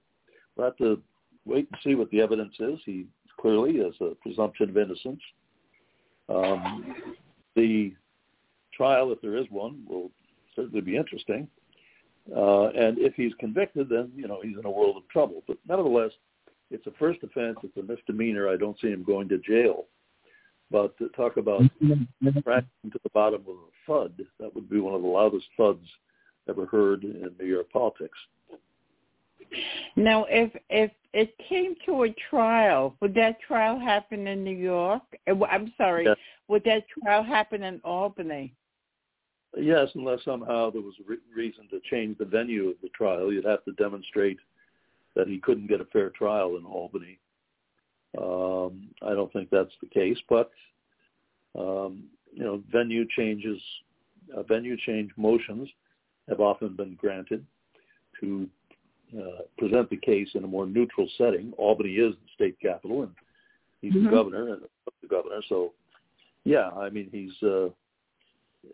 we'll 0.56 0.66
have 0.66 0.78
to 0.78 1.02
wait 1.46 1.68
and 1.72 1.80
see 1.84 1.96
what 1.96 2.10
the 2.12 2.22
evidence 2.22 2.54
is. 2.60 2.80
He 2.86 3.08
clearly 3.40 3.78
has 3.78 3.94
a 4.02 4.16
presumption 4.16 4.70
of 4.70 4.78
innocence. 4.78 5.22
Um, 6.30 6.96
the 7.56 7.94
trial, 8.74 9.12
if 9.12 9.22
there 9.22 9.38
is 9.38 9.46
one, 9.50 9.84
will 9.88 10.12
certainly 10.56 10.82
be 10.82 10.98
interesting. 10.98 11.48
Uh, 12.36 12.68
and 12.70 12.98
if 12.98 13.14
he's 13.16 13.34
convicted, 13.40 13.88
then 13.90 14.12
you 14.16 14.28
know 14.28 14.40
he's 14.42 14.58
in 14.58 14.66
a 14.66 14.72
world 14.72 14.98
of 14.98 15.08
trouble. 15.10 15.44
But 15.48 15.58
nevertheless, 15.68 16.12
it's 16.72 16.88
a 16.88 16.92
first 17.00 17.20
offense. 17.24 17.58
It's 17.64 17.78
a 17.78 17.84
misdemeanor. 17.84 18.50
I 18.50 18.58
don't 18.58 18.80
see 18.80 18.90
him 18.90 19.04
going 19.04 19.30
to 19.30 19.38
jail. 19.40 19.86
But 20.72 20.98
to 20.98 21.10
talk 21.10 21.38
about 21.38 21.62
crashing 22.44 22.92
to 22.92 23.00
the 23.04 23.10
bottom 23.14 23.42
of 23.42 23.56
a 23.56 23.92
FUD, 23.92 24.26
that 24.40 24.54
would 24.56 24.70
be 24.70 24.80
one 24.80 24.96
of 24.96 25.02
the 25.02 25.08
loudest 25.08 25.46
thuds 25.56 25.86
ever 26.50 26.66
heard 26.66 27.04
in 27.04 27.32
New 27.40 27.46
York 27.46 27.72
politics. 27.72 28.18
Now, 29.96 30.26
if 30.28 30.52
if 30.70 30.92
it 31.14 31.34
came 31.48 31.76
to 31.86 32.04
a 32.04 32.16
trial, 32.30 32.96
would 33.00 33.14
that 33.16 33.40
trial 33.40 33.80
happen 33.80 34.28
in 34.28 34.44
New 34.44 34.56
York? 34.56 35.04
Uh, 35.28 35.46
I'm 35.46 35.72
sorry, 35.78 36.06
Yes. 36.06 36.18
would 36.48 36.64
that 36.66 36.84
trial 36.90 37.24
happen 37.24 37.64
in 37.64 37.80
Albany? 37.84 38.54
Yes, 39.58 39.90
unless 39.96 40.24
somehow 40.26 40.72
there 40.72 40.82
was 40.82 40.96
a 41.00 41.04
re- 41.10 41.18
reason 41.34 41.68
to 41.70 41.80
change 41.90 42.18
the 42.18 42.26
venue 42.26 42.70
of 42.70 42.76
the 42.82 42.90
trial, 42.90 43.32
you'd 43.32 43.46
have 43.46 43.64
to 43.66 43.72
demonstrate 43.74 44.38
that 45.16 45.28
he 45.28 45.40
couldn't 45.40 45.68
get 45.68 45.82
a 45.82 45.86
fair 45.86 46.10
trial 46.10 46.58
in 46.58 46.66
Albany. 46.66 47.20
Um, 48.18 48.90
I 49.02 49.14
don't 49.14 49.32
think 49.34 49.50
that's 49.50 49.74
the 49.82 49.90
case, 49.90 50.18
but 50.30 50.52
um, 51.58 52.04
you 52.34 52.44
know, 52.44 52.62
venue 52.72 53.06
changes, 53.16 53.62
uh, 54.36 54.44
venue 54.44 54.78
change 54.86 55.12
motions 55.18 55.70
have 56.28 56.40
often 56.40 56.76
been 56.76 56.96
granted 56.96 57.46
to 58.20 58.50
uh, 59.18 59.44
present 59.58 59.90
the 59.90 59.98
case 59.98 60.30
in 60.34 60.44
a 60.44 60.48
more 60.48 60.66
neutral 60.66 61.08
setting. 61.18 61.54
Albany 61.58 61.94
is 61.94 62.16
the 62.16 62.30
state 62.34 62.60
capital, 62.60 63.04
and 63.04 63.16
he's 63.82 63.94
Mhm. 63.94 64.06
the 64.06 64.10
governor 64.10 64.54
and 64.54 64.68
the 65.02 65.08
governor. 65.08 65.42
So, 65.44 65.74
yeah, 66.44 66.70
I 66.72 66.90
mean, 66.90 67.10
he's 67.12 67.42
uh, 67.44 67.70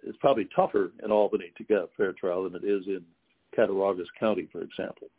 it's 0.03 0.17
probably 0.19 0.45
tougher 0.55 0.91
in 1.03 1.11
Albany 1.11 1.51
to 1.57 1.63
get 1.63 1.83
a 1.83 1.87
fair 1.97 2.13
trial 2.13 2.43
than 2.43 2.55
it 2.55 2.63
is 2.63 2.87
in 2.87 3.05
Cattaraugus 3.55 4.09
County, 4.19 4.47
for 4.51 4.61
example. 4.61 5.09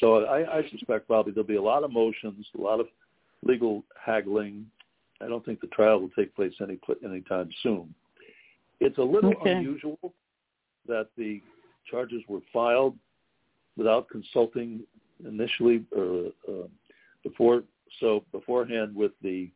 So 0.00 0.24
I, 0.24 0.58
I 0.58 0.68
suspect 0.70 1.06
probably 1.06 1.32
there'll 1.32 1.46
be 1.46 1.56
a 1.56 1.62
lot 1.62 1.84
of 1.84 1.92
motions, 1.92 2.46
a 2.58 2.60
lot 2.60 2.80
of 2.80 2.86
legal 3.44 3.84
haggling. 4.02 4.66
I 5.20 5.28
don't 5.28 5.44
think 5.44 5.60
the 5.60 5.66
trial 5.68 6.00
will 6.00 6.10
take 6.10 6.34
place 6.34 6.52
any 6.60 6.78
anytime 7.04 7.50
soon. 7.62 7.94
It's 8.80 8.98
a 8.98 9.02
little 9.02 9.34
Okay. 9.34 9.52
unusual 9.52 9.98
that 10.86 11.08
the 11.16 11.40
charges 11.90 12.22
were 12.28 12.40
filed 12.52 12.96
without 13.76 14.08
consulting 14.08 14.80
initially 15.26 15.84
or 15.96 16.32
uh, 16.48 16.66
before 17.22 17.62
so 18.00 18.24
beforehand 18.32 18.94
with 18.94 19.12
the 19.22 19.50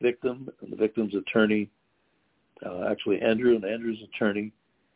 victim 0.00 0.48
and 0.62 0.72
the 0.72 0.76
victim's 0.76 1.14
attorney, 1.14 1.68
uh, 2.64 2.86
actually 2.90 3.20
Andrew 3.20 3.54
and 3.54 3.64
Andrew's 3.64 4.02
attorney, 4.02 4.52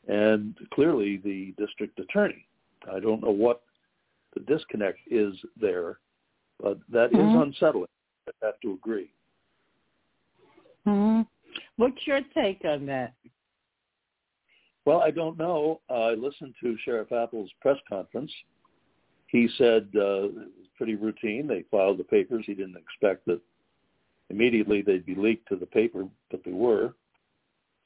and 0.08 0.56
clearly 0.72 1.18
the 1.18 1.54
district 1.58 1.98
attorney. 1.98 2.46
I 2.90 3.00
don't 3.00 3.22
know 3.22 3.30
what 3.30 3.62
the 4.34 4.40
disconnect 4.40 4.98
is 5.10 5.34
there, 5.60 5.98
but 6.60 6.78
that 6.88 7.12
is 7.12 7.18
Mhm. 7.18 7.42
unsettling. 7.42 7.88
I 8.28 8.46
have 8.46 8.60
to 8.60 8.72
agree. 8.74 9.12
hmm 10.84 11.22
What's 11.76 12.06
your 12.06 12.20
take 12.34 12.64
on 12.64 12.86
that? 12.86 13.14
Well, 14.84 15.00
I 15.00 15.10
don't 15.10 15.36
know. 15.36 15.80
Uh, 15.90 16.10
I 16.10 16.14
listened 16.14 16.54
to 16.60 16.76
Sheriff 16.78 17.12
Apple's 17.12 17.52
press 17.60 17.78
conference. 17.88 18.32
He 19.26 19.48
said 19.56 19.88
uh, 19.94 20.24
it 20.24 20.34
was 20.34 20.68
pretty 20.76 20.94
routine. 20.94 21.46
They 21.46 21.62
filed 21.70 21.98
the 21.98 22.04
papers. 22.04 22.44
He 22.46 22.54
didn't 22.54 22.76
expect 22.76 23.26
that 23.26 23.40
immediately 24.30 24.82
they'd 24.82 25.06
be 25.06 25.14
leaked 25.14 25.48
to 25.48 25.56
the 25.56 25.66
paper, 25.66 26.08
but 26.30 26.42
they 26.44 26.52
were. 26.52 26.94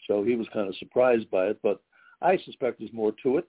So 0.06 0.22
he 0.22 0.36
was 0.36 0.48
kind 0.52 0.68
of 0.68 0.76
surprised 0.76 1.30
by 1.30 1.46
it. 1.46 1.58
But 1.62 1.80
I 2.22 2.36
suspect 2.38 2.78
there's 2.78 2.92
more 2.92 3.12
to 3.22 3.38
it. 3.38 3.48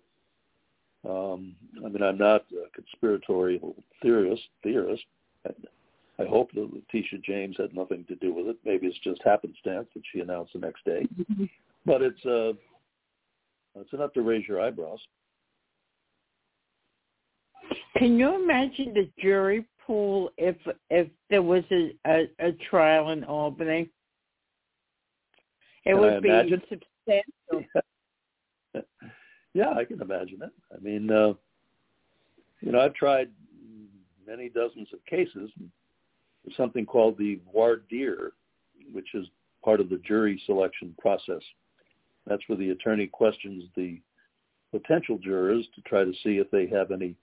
Um, 1.07 1.55
I 1.83 1.89
mean, 1.89 2.01
I'm 2.01 2.17
not 2.17 2.45
a 2.51 2.69
conspiratorial 2.73 3.75
theorist. 4.01 4.43
Theorist. 4.63 5.03
I 6.17 6.25
hope 6.25 6.51
that 6.53 6.73
Letitia 6.73 7.19
James 7.23 7.57
had 7.57 7.75
nothing 7.75 8.05
to 8.07 8.15
do 8.15 8.33
with 8.33 8.47
it. 8.47 8.57
Maybe 8.65 8.87
it's 8.87 8.97
just 8.99 9.21
happenstance 9.23 9.87
that 9.93 10.03
she 10.11 10.21
announced 10.21 10.53
the 10.53 10.59
next 10.59 10.83
day. 10.85 11.05
But 11.85 12.01
it's 12.01 12.25
uh, 12.25 12.53
it's 13.79 13.93
enough 13.93 14.13
to 14.13 14.21
raise 14.21 14.47
your 14.47 14.61
eyebrows. 14.61 14.99
Can 17.97 18.17
you 18.17 18.41
imagine 18.41 18.93
the 18.93 19.09
jury 19.21 19.65
pool 19.85 20.31
if 20.37 20.55
if 20.89 21.07
there 21.29 21.43
was 21.43 21.63
a 21.71 21.95
a, 22.07 22.29
a 22.39 22.51
trial 22.69 23.09
in 23.09 23.23
Albany? 23.25 23.89
It 25.85 25.91
Can 25.93 25.99
would 25.99 26.23
be 26.23 26.55
substantial. 26.69 27.69
yeah, 29.55 29.69
I 29.69 29.85
can 29.85 30.01
imagine 30.01 30.41
it. 30.43 30.51
I 30.75 30.79
mean, 30.81 31.09
uh, 31.09 31.33
you 32.59 32.73
know, 32.73 32.81
I've 32.81 32.93
tried 32.93 33.29
many 34.27 34.49
dozens 34.49 34.89
of 34.91 35.03
cases. 35.05 35.49
There's 36.43 36.57
something 36.57 36.85
called 36.85 37.17
the 37.17 37.39
voir 37.51 37.77
dire, 37.89 38.33
which 38.91 39.15
is 39.15 39.25
part 39.63 39.79
of 39.79 39.89
the 39.89 40.01
jury 40.05 40.41
selection 40.45 40.93
process. 40.99 41.41
That's 42.27 42.43
where 42.47 42.57
the 42.57 42.71
attorney 42.71 43.07
questions 43.07 43.63
the 43.77 44.01
potential 44.71 45.17
jurors 45.17 45.65
to 45.73 45.81
try 45.81 46.03
to 46.03 46.11
see 46.21 46.37
if 46.37 46.51
they 46.51 46.67
have 46.67 46.91
any 46.91 47.15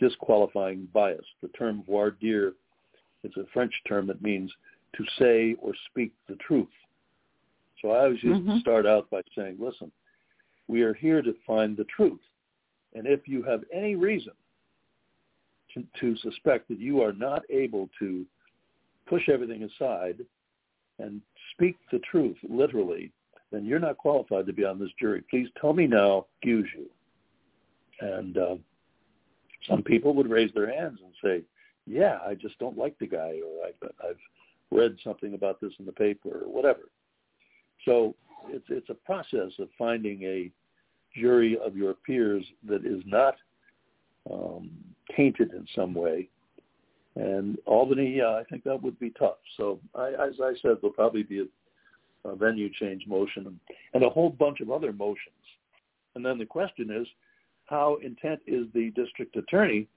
disqualifying 0.00 0.88
bias. 0.92 1.24
The 1.42 1.48
term 1.48 1.84
voir 1.86 2.10
dire 2.10 2.54
is 3.22 3.32
a 3.36 3.44
French 3.52 3.72
term 3.86 4.08
that 4.08 4.20
means 4.20 4.52
to 4.96 5.04
say 5.16 5.54
or 5.60 5.74
speak 5.90 6.12
the 6.28 6.36
truth. 6.36 6.66
So 7.80 7.92
I 7.92 8.04
always 8.04 8.22
used 8.24 8.42
Mhm. 8.42 8.54
to 8.54 8.60
start 8.60 8.84
out 8.84 9.08
by 9.10 9.22
saying, 9.36 9.58
listen, 9.60 9.92
we 10.68 10.82
are 10.82 10.94
here 10.94 11.22
to 11.22 11.34
find 11.46 11.76
the 11.76 11.84
truth. 11.84 12.20
And 12.94 13.06
if 13.06 13.26
you 13.26 13.42
have 13.42 13.64
any 13.72 13.96
reason 13.96 14.32
to, 15.74 15.84
to 16.00 16.16
suspect 16.18 16.68
that 16.68 16.78
you 16.78 17.02
are 17.02 17.12
not 17.12 17.42
able 17.50 17.88
to 17.98 18.24
push 19.06 19.28
everything 19.28 19.64
aside 19.64 20.18
and 20.98 21.20
speak 21.52 21.76
the 21.90 21.98
truth 22.00 22.36
literally, 22.48 23.10
then 23.50 23.64
you're 23.64 23.78
not 23.78 23.96
qualified 23.96 24.46
to 24.46 24.52
be 24.52 24.64
on 24.64 24.78
this 24.78 24.90
jury. 25.00 25.22
Please 25.30 25.48
tell 25.60 25.72
me 25.72 25.86
now, 25.86 26.26
excuse 26.36 26.68
you. 26.76 26.86
And 28.00 28.36
uh, 28.36 28.56
some 29.68 29.82
people 29.82 30.14
would 30.14 30.30
raise 30.30 30.52
their 30.54 30.70
hands 30.72 31.00
and 31.02 31.12
say, 31.22 31.42
yeah, 31.86 32.18
I 32.26 32.34
just 32.34 32.58
don't 32.58 32.76
like 32.76 32.98
the 32.98 33.06
guy, 33.06 33.40
or 33.44 33.66
I've, 33.66 33.90
I've 34.06 34.18
read 34.70 34.96
something 35.02 35.34
about 35.34 35.60
this 35.60 35.72
in 35.78 35.86
the 35.86 35.92
paper, 35.92 36.42
or 36.44 36.52
whatever. 36.52 36.90
So 37.84 38.14
it's 38.48 38.66
it's 38.68 38.90
a 38.90 38.94
process 38.94 39.52
of 39.58 39.68
finding 39.78 40.22
a 40.22 40.50
jury 41.20 41.58
of 41.64 41.76
your 41.76 41.94
peers 41.94 42.44
that 42.68 42.84
is 42.84 43.02
not 43.06 43.34
um, 44.30 44.70
tainted 45.16 45.52
in 45.52 45.66
some 45.74 45.94
way. 45.94 46.28
And 47.16 47.58
Albany, 47.66 48.20
uh, 48.20 48.32
I 48.32 48.44
think 48.48 48.64
that 48.64 48.80
would 48.82 48.98
be 49.00 49.10
tough. 49.18 49.38
So 49.56 49.80
I, 49.94 50.08
as 50.10 50.34
I 50.42 50.52
said, 50.62 50.76
there'll 50.80 50.94
probably 50.94 51.24
be 51.24 51.40
a, 51.40 52.28
a 52.28 52.36
venue 52.36 52.70
change 52.72 53.04
motion 53.06 53.46
and, 53.46 53.60
and 53.94 54.04
a 54.04 54.10
whole 54.10 54.30
bunch 54.30 54.60
of 54.60 54.70
other 54.70 54.92
motions. 54.92 55.34
And 56.14 56.24
then 56.24 56.38
the 56.38 56.46
question 56.46 56.90
is, 56.90 57.06
how 57.66 57.98
intent 58.02 58.40
is 58.46 58.66
the 58.72 58.90
district 58.90 59.36
attorney 59.36 59.88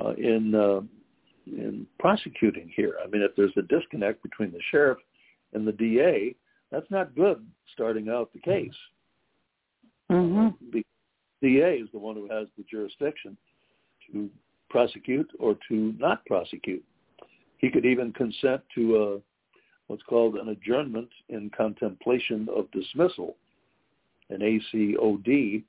uh, 0.00 0.14
in 0.14 0.54
uh, 0.54 0.80
in 1.46 1.86
prosecuting 1.98 2.70
here? 2.74 2.96
I 3.02 3.08
mean, 3.08 3.22
if 3.22 3.36
there's 3.36 3.52
a 3.56 3.62
disconnect 3.62 4.22
between 4.22 4.52
the 4.52 4.60
sheriff 4.70 4.98
and 5.52 5.66
the 5.66 5.72
DA, 5.72 6.34
that's 6.70 6.90
not 6.90 7.14
good 7.14 7.46
starting 7.72 8.08
out 8.08 8.32
the 8.32 8.40
case. 8.40 8.74
Hmm 10.10 10.48
The 10.72 10.84
DA 11.42 11.76
is 11.76 11.88
the 11.92 11.98
one 11.98 12.16
who 12.16 12.28
has 12.28 12.46
the 12.56 12.64
jurisdiction 12.70 13.36
to 14.12 14.30
prosecute 14.70 15.30
or 15.38 15.56
to 15.68 15.94
not 15.98 16.24
prosecute. 16.26 16.84
He 17.58 17.70
could 17.70 17.84
even 17.84 18.12
consent 18.12 18.62
to 18.74 18.96
a, 18.96 19.20
what's 19.86 20.02
called 20.04 20.36
an 20.36 20.48
adjournment 20.48 21.08
in 21.28 21.50
contemplation 21.56 22.48
of 22.54 22.70
dismissal, 22.72 23.36
an 24.30 24.40
ACOD, 24.40 25.62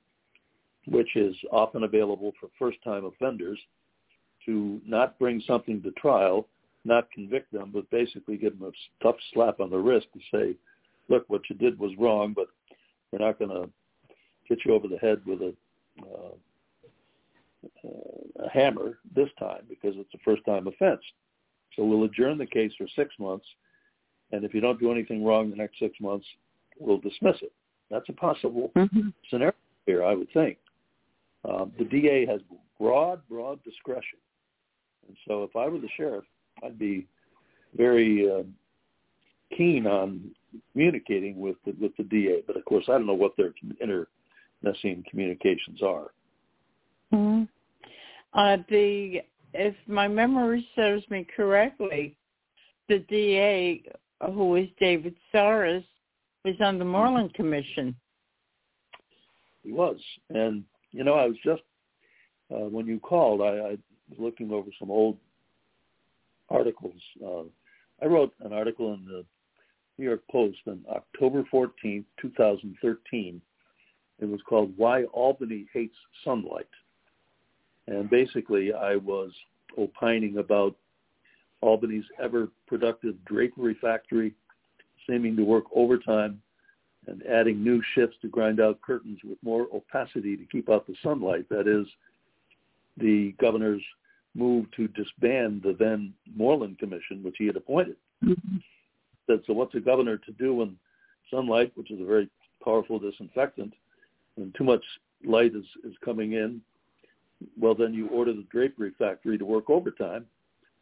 which 0.86 1.16
is 1.16 1.34
often 1.52 1.84
available 1.84 2.32
for 2.40 2.48
first-time 2.58 3.04
offenders 3.04 3.58
to 4.46 4.80
not 4.86 5.18
bring 5.18 5.42
something 5.46 5.82
to 5.82 5.90
trial, 5.92 6.48
not 6.84 7.10
convict 7.12 7.52
them, 7.52 7.70
but 7.72 7.88
basically 7.90 8.36
give 8.36 8.58
them 8.58 8.68
a 8.68 9.04
tough 9.04 9.16
slap 9.32 9.60
on 9.60 9.70
the 9.70 9.78
wrist 9.78 10.06
to 10.12 10.20
say, 10.32 10.56
look, 11.08 11.24
what 11.28 11.42
you 11.48 11.56
did 11.56 11.78
was 11.78 11.92
wrong, 11.98 12.32
but 12.34 12.46
we're 13.10 13.24
not 13.24 13.38
going 13.38 13.50
to 13.50 13.70
hit 14.48 14.60
you 14.64 14.74
over 14.74 14.88
the 14.88 14.98
head 14.98 15.20
with 15.26 15.40
a, 15.40 15.54
uh, 16.02 16.34
a 18.44 18.50
hammer 18.50 18.98
this 19.14 19.28
time 19.38 19.62
because 19.68 19.94
it's 19.96 20.12
a 20.14 20.18
first-time 20.24 20.66
offense. 20.66 21.00
So 21.76 21.84
we'll 21.84 22.04
adjourn 22.04 22.38
the 22.38 22.46
case 22.46 22.72
for 22.78 22.86
six 22.94 23.14
months, 23.18 23.46
and 24.32 24.44
if 24.44 24.54
you 24.54 24.60
don't 24.60 24.80
do 24.80 24.92
anything 24.92 25.24
wrong 25.24 25.50
the 25.50 25.56
next 25.56 25.78
six 25.78 25.98
months, 26.00 26.26
we'll 26.78 26.98
dismiss 26.98 27.36
it. 27.42 27.52
That's 27.90 28.08
a 28.08 28.12
possible 28.12 28.70
hmm 28.74 29.08
scenario 29.30 29.54
here, 29.86 30.04
I 30.04 30.14
would 30.14 30.32
think. 30.32 30.58
Um, 31.48 31.72
the 31.78 31.84
DA 31.84 32.26
has 32.26 32.40
broad, 32.80 33.20
broad 33.28 33.62
discretion. 33.64 34.18
And 35.06 35.16
so 35.28 35.42
if 35.42 35.54
I 35.56 35.68
were 35.68 35.78
the 35.78 35.88
sheriff, 35.96 36.24
I'd 36.62 36.78
be 36.78 37.06
very 37.76 38.30
uh, 38.30 38.44
keen 39.56 39.86
on 39.86 40.30
communicating 40.72 41.38
with 41.38 41.56
the, 41.66 41.74
with 41.80 41.96
the 41.96 42.04
DA. 42.04 42.42
But 42.46 42.56
of 42.56 42.64
course, 42.64 42.84
I 42.88 42.92
don't 42.92 43.06
know 43.06 43.14
what 43.14 43.36
their 43.36 43.52
internecine 44.64 45.04
communications 45.08 45.82
are. 45.82 46.12
hmm 47.10 47.44
Uh, 48.32 48.56
the 48.68 49.20
if 49.52 49.74
my 49.86 50.08
memory 50.08 50.66
serves 50.74 51.08
me 51.10 51.26
correctly, 51.36 52.16
the 52.88 52.98
DA, 53.08 53.82
who 54.32 54.56
is 54.56 54.68
David 54.80 55.14
Soares, 55.32 55.84
was 56.44 56.56
on 56.60 56.78
the 56.78 56.84
Moreland 56.84 57.32
Commission. 57.34 57.94
He 59.62 59.70
was. 59.70 59.96
And, 60.30 60.64
you 60.90 61.04
know, 61.04 61.14
I 61.14 61.26
was 61.26 61.36
just, 61.44 61.62
uh, 62.52 62.68
when 62.68 62.86
you 62.86 62.98
called, 62.98 63.42
I, 63.42 63.44
I 63.44 63.78
was 64.10 64.18
looking 64.18 64.50
over 64.50 64.70
some 64.78 64.90
old 64.90 65.16
articles. 66.50 67.00
Uh, 67.24 67.44
I 68.02 68.06
wrote 68.06 68.34
an 68.40 68.52
article 68.52 68.92
in 68.94 69.04
the 69.06 69.24
New 69.98 70.06
York 70.06 70.22
Post 70.32 70.58
on 70.66 70.84
October 70.90 71.44
14th, 71.52 72.04
2013. 72.20 73.40
It 74.20 74.26
was 74.26 74.40
called 74.48 74.72
Why 74.76 75.04
Albany 75.04 75.66
Hates 75.72 75.96
Sunlight. 76.24 76.68
And 77.86 78.08
basically, 78.08 78.72
I 78.72 78.96
was 78.96 79.30
opining 79.76 80.38
about 80.38 80.76
Albany's 81.60 82.04
ever-productive 82.22 83.16
drapery 83.24 83.76
factory 83.80 84.34
seeming 85.06 85.36
to 85.36 85.44
work 85.44 85.64
overtime 85.74 86.40
and 87.06 87.22
adding 87.26 87.62
new 87.62 87.82
shifts 87.94 88.16
to 88.22 88.28
grind 88.28 88.60
out 88.60 88.80
curtains 88.80 89.18
with 89.24 89.36
more 89.42 89.66
opacity 89.74 90.36
to 90.36 90.46
keep 90.46 90.70
out 90.70 90.86
the 90.86 90.94
sunlight. 91.02 91.46
That 91.50 91.68
is 91.68 91.86
the 92.96 93.34
governor's 93.40 93.82
move 94.34 94.66
to 94.76 94.88
disband 94.88 95.62
the 95.62 95.76
then 95.78 96.14
Moreland 96.34 96.78
Commission, 96.78 97.22
which 97.22 97.36
he 97.38 97.46
had 97.46 97.56
appointed. 97.56 97.96
Mm-hmm. 98.24 98.56
Said, 99.26 99.40
so 99.46 99.52
what's 99.52 99.74
a 99.74 99.80
governor 99.80 100.16
to 100.18 100.32
do 100.32 100.54
when 100.54 100.76
sunlight, 101.30 101.72
which 101.74 101.90
is 101.90 102.00
a 102.00 102.04
very 102.04 102.28
powerful 102.62 102.98
disinfectant, 102.98 103.74
when 104.36 104.52
too 104.56 104.64
much 104.64 104.84
light 105.24 105.54
is, 105.54 105.64
is 105.84 105.94
coming 106.04 106.32
in, 106.32 106.60
well, 107.60 107.74
then 107.74 107.92
you 107.94 108.08
order 108.08 108.32
the 108.32 108.46
drapery 108.50 108.92
factory 108.98 109.38
to 109.38 109.44
work 109.44 109.70
overtime 109.70 110.26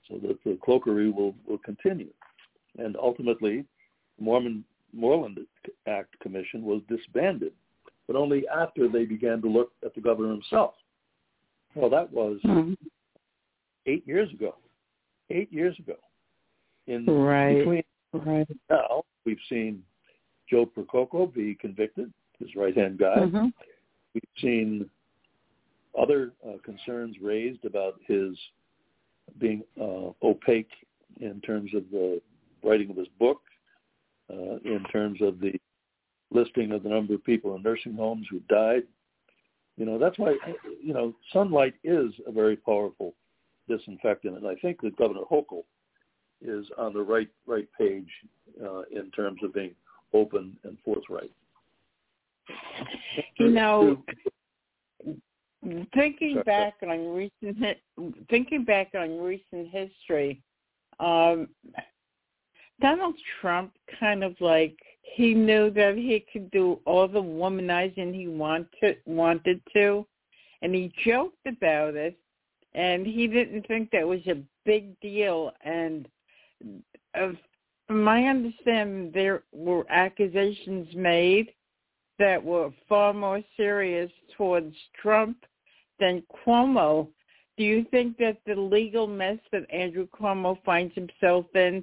so 0.08 0.18
that 0.18 0.42
the 0.44 0.58
cloakery 0.66 1.12
will, 1.14 1.34
will 1.46 1.58
continue. 1.58 2.10
And 2.78 2.96
ultimately, 2.96 3.64
the 4.18 4.24
Mormon 4.24 4.64
Moreland 4.92 5.38
Act 5.86 6.18
Commission 6.20 6.62
was 6.64 6.82
disbanded, 6.88 7.52
but 8.06 8.16
only 8.16 8.46
after 8.48 8.88
they 8.88 9.04
began 9.04 9.40
to 9.42 9.48
look 9.48 9.72
at 9.84 9.94
the 9.94 10.00
governor 10.00 10.30
himself. 10.30 10.74
Well, 11.74 11.88
that 11.90 12.12
was 12.12 12.40
Mhm. 12.42 12.76
eight 13.86 14.06
years 14.06 14.30
ago. 14.32 14.56
Eight 15.30 15.50
years 15.52 15.78
ago. 15.78 15.96
In 16.86 17.06
Right. 17.06 17.58
between 17.58 17.84
Right. 18.12 18.46
now, 18.68 19.04
we've 19.24 19.40
seen 19.48 19.82
Joe 20.48 20.66
Percoco 20.66 21.32
be 21.32 21.54
convicted, 21.54 22.12
his 22.42 22.56
right-hand 22.56 22.98
guy. 22.98 23.26
hmm 23.26 23.48
We've 24.14 24.22
seen 24.42 24.90
other 25.98 26.32
uh, 26.46 26.58
concerns 26.64 27.16
raised 27.22 27.64
about 27.64 27.94
his 28.06 28.36
being 29.38 29.62
uh, 29.80 30.10
opaque 30.22 30.70
in 31.20 31.40
terms 31.40 31.70
of 31.74 31.84
the 31.90 32.20
writing 32.62 32.90
of 32.90 32.96
his 32.96 33.08
book, 33.18 33.40
uh, 34.30 34.56
in 34.64 34.84
terms 34.92 35.20
of 35.22 35.40
the 35.40 35.52
listing 36.30 36.72
of 36.72 36.82
the 36.82 36.88
number 36.88 37.14
of 37.14 37.24
people 37.24 37.54
in 37.56 37.62
nursing 37.62 37.94
homes 37.94 38.26
who 38.30 38.40
died. 38.48 38.82
You 39.76 39.86
know, 39.86 39.98
that's 39.98 40.18
why, 40.18 40.36
you 40.82 40.92
know, 40.92 41.14
sunlight 41.32 41.74
is 41.84 42.12
a 42.26 42.32
very 42.32 42.56
powerful 42.56 43.14
disinfectant, 43.68 44.36
and 44.36 44.46
I 44.46 44.54
think 44.56 44.80
that 44.82 44.96
Governor 44.96 45.22
Hochul 45.30 45.64
is 46.42 46.66
on 46.76 46.92
the 46.92 47.02
right 47.02 47.28
right 47.46 47.68
page 47.78 48.08
uh, 48.62 48.82
in 48.90 49.10
terms 49.12 49.40
of 49.42 49.54
being 49.54 49.74
open 50.12 50.56
and 50.64 50.76
forthright. 50.84 51.30
You 53.38 53.50
know, 53.50 54.02
thinking 55.94 56.42
back 56.44 56.74
on 56.82 57.14
recent 57.14 57.78
thinking 58.28 58.64
back 58.64 58.90
on 58.94 59.20
recent 59.20 59.68
history, 59.70 60.40
um, 61.00 61.48
Donald 62.80 63.14
Trump 63.40 63.72
kind 64.00 64.24
of 64.24 64.34
like 64.40 64.76
he 65.02 65.34
knew 65.34 65.70
that 65.70 65.96
he 65.96 66.24
could 66.32 66.50
do 66.50 66.80
all 66.84 67.06
the 67.06 67.22
womanizing 67.22 68.14
he 68.14 68.28
wanted 68.28 68.96
wanted 69.06 69.60
to, 69.74 70.06
and 70.62 70.74
he 70.74 70.92
joked 71.04 71.46
about 71.46 71.94
it, 71.94 72.16
and 72.74 73.06
he 73.06 73.26
didn't 73.26 73.66
think 73.66 73.90
that 73.90 74.06
was 74.06 74.26
a 74.26 74.42
big 74.64 74.98
deal. 75.00 75.52
And 75.64 76.08
of 77.14 77.36
from 77.86 78.02
my 78.02 78.24
understanding, 78.24 79.10
there 79.12 79.42
were 79.52 79.84
accusations 79.90 80.88
made 80.94 81.52
that 82.22 82.42
were 82.42 82.70
far 82.88 83.12
more 83.12 83.42
serious 83.56 84.08
towards 84.36 84.76
Trump 84.94 85.38
than 85.98 86.22
Cuomo. 86.46 87.08
Do 87.58 87.64
you 87.64 87.84
think 87.90 88.16
that 88.18 88.36
the 88.46 88.54
legal 88.54 89.08
mess 89.08 89.38
that 89.50 89.68
Andrew 89.74 90.06
Cuomo 90.06 90.56
finds 90.64 90.94
himself 90.94 91.46
in 91.56 91.82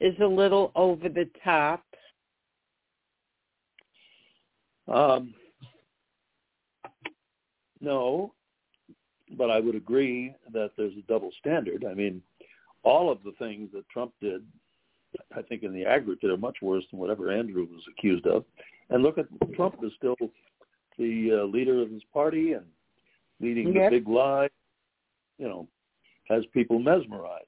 is 0.00 0.14
a 0.20 0.26
little 0.26 0.72
over 0.74 1.08
the 1.08 1.30
top? 1.44 1.84
Um, 4.92 5.34
no, 7.80 8.34
but 9.38 9.52
I 9.52 9.60
would 9.60 9.76
agree 9.76 10.34
that 10.52 10.72
there's 10.76 10.96
a 10.98 11.06
double 11.06 11.30
standard. 11.38 11.84
I 11.88 11.94
mean, 11.94 12.20
all 12.82 13.08
of 13.08 13.22
the 13.22 13.34
things 13.38 13.70
that 13.72 13.88
Trump 13.88 14.12
did 14.20 14.42
I 15.34 15.42
think 15.42 15.62
in 15.62 15.72
the 15.72 15.86
aggregate 15.86 16.30
are 16.30 16.36
much 16.36 16.58
worse 16.60 16.84
than 16.90 17.00
whatever 17.00 17.32
Andrew 17.32 17.66
was 17.70 17.82
accused 17.90 18.26
of. 18.26 18.44
And 18.90 19.02
look 19.02 19.18
at 19.18 19.26
Trump 19.54 19.76
is 19.82 19.92
still 19.96 20.16
the 20.98 21.40
uh, 21.42 21.44
leader 21.46 21.82
of 21.82 21.90
his 21.90 22.02
party 22.12 22.52
and 22.52 22.64
leading 23.40 23.74
Yep. 23.74 23.90
the 23.90 23.98
big 23.98 24.08
lie. 24.08 24.48
You 25.38 25.48
know, 25.48 25.68
has 26.28 26.44
people 26.52 26.78
mesmerized. 26.78 27.44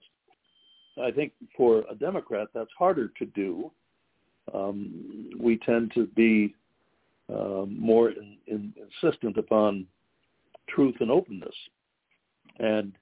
I 1.02 1.10
think 1.10 1.32
for 1.56 1.84
a 1.90 1.94
Democrat 1.94 2.48
that's 2.54 2.70
harder 2.78 3.08
to 3.18 3.26
do. 3.26 3.70
Um, 4.52 5.30
we 5.38 5.58
tend 5.58 5.92
to 5.94 6.06
be 6.06 6.54
um, 7.32 7.76
more 7.78 8.10
in, 8.10 8.38
in, 8.46 8.74
insistent 9.02 9.36
upon 9.36 9.86
truth 10.68 10.96
and 11.00 11.10
openness, 11.10 11.54
and 12.58 12.92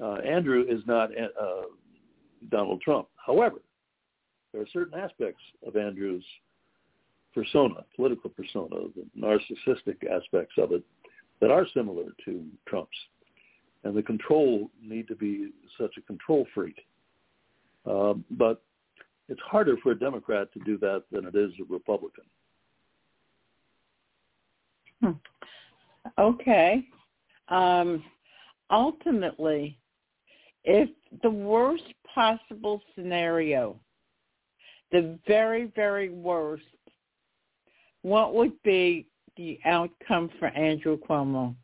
uh, 0.00 0.16
Andrew 0.16 0.64
is 0.68 0.80
not 0.86 1.10
uh, 1.12 1.62
Donald 2.50 2.82
Trump. 2.82 3.08
However, 3.16 3.62
there 4.52 4.60
are 4.60 4.66
certain 4.72 4.98
aspects 4.98 5.40
of 5.66 5.76
Andrew's 5.76 6.24
persona, 7.36 7.84
political 7.94 8.30
persona, 8.30 8.88
the 8.96 9.06
narcissistic 9.20 9.98
aspects 10.10 10.54
of 10.56 10.72
it, 10.72 10.82
that 11.40 11.50
are 11.50 11.66
similar 11.74 12.04
to 12.24 12.46
Trump's. 12.66 12.96
And 13.84 13.94
the 13.94 14.02
control 14.02 14.70
need 14.82 15.06
to 15.08 15.14
be 15.14 15.50
such 15.78 15.96
a 15.98 16.00
control 16.00 16.46
freak. 16.54 16.86
Um, 17.84 18.24
but 18.30 18.62
it's 19.28 19.40
harder 19.42 19.76
for 19.82 19.92
a 19.92 19.98
Democrat 19.98 20.50
to 20.54 20.60
do 20.60 20.78
that 20.78 21.04
than 21.12 21.26
it 21.26 21.34
is 21.36 21.52
a 21.60 21.64
Republican. 21.68 22.24
Okay. 26.18 26.86
Um, 27.48 28.02
ultimately, 28.70 29.78
if 30.64 30.88
the 31.22 31.30
worst 31.30 31.84
possible 32.12 32.80
scenario, 32.94 33.78
the 34.90 35.18
very, 35.26 35.70
very 35.76 36.08
worst, 36.08 36.64
what 38.06 38.34
would 38.34 38.52
be 38.62 39.04
the 39.36 39.58
outcome 39.64 40.30
for 40.38 40.46
Andrew 40.46 40.96
Cuomo? 40.96 41.56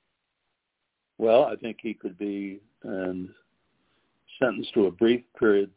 Well, 1.19 1.45
I 1.45 1.55
think 1.55 1.77
he 1.81 1.95
could 1.95 2.19
be 2.19 2.61
and 2.83 3.29
sentenced 4.41 4.75
to 4.75 4.87
a 4.87 4.91
brief 4.91 5.23
period 5.39 5.71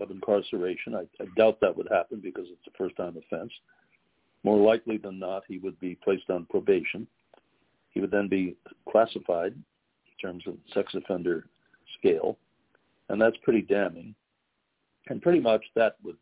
of 0.00 0.10
incarceration. 0.10 0.94
I, 0.94 1.02
I 1.22 1.26
doubt 1.36 1.58
that 1.60 1.76
would 1.76 1.88
happen 1.90 2.20
because 2.22 2.46
it's 2.48 2.66
a 2.66 2.78
first-time 2.78 3.18
offense. 3.18 3.52
More 4.44 4.56
likely 4.56 4.96
than 4.96 5.18
not, 5.18 5.42
he 5.46 5.58
would 5.58 5.78
be 5.78 5.98
placed 6.02 6.30
on 6.30 6.46
probation. 6.48 7.06
He 7.90 8.00
would 8.00 8.10
then 8.10 8.28
be 8.28 8.56
classified 8.90 9.52
in 9.52 10.18
terms 10.22 10.44
of 10.46 10.54
sex 10.72 10.94
offender 10.94 11.48
scale, 11.98 12.38
and 13.10 13.20
that's 13.20 13.36
pretty 13.42 13.60
damning. 13.60 14.14
And 15.08 15.20
pretty 15.20 15.40
much 15.40 15.64
that 15.76 15.96
would 16.02 16.16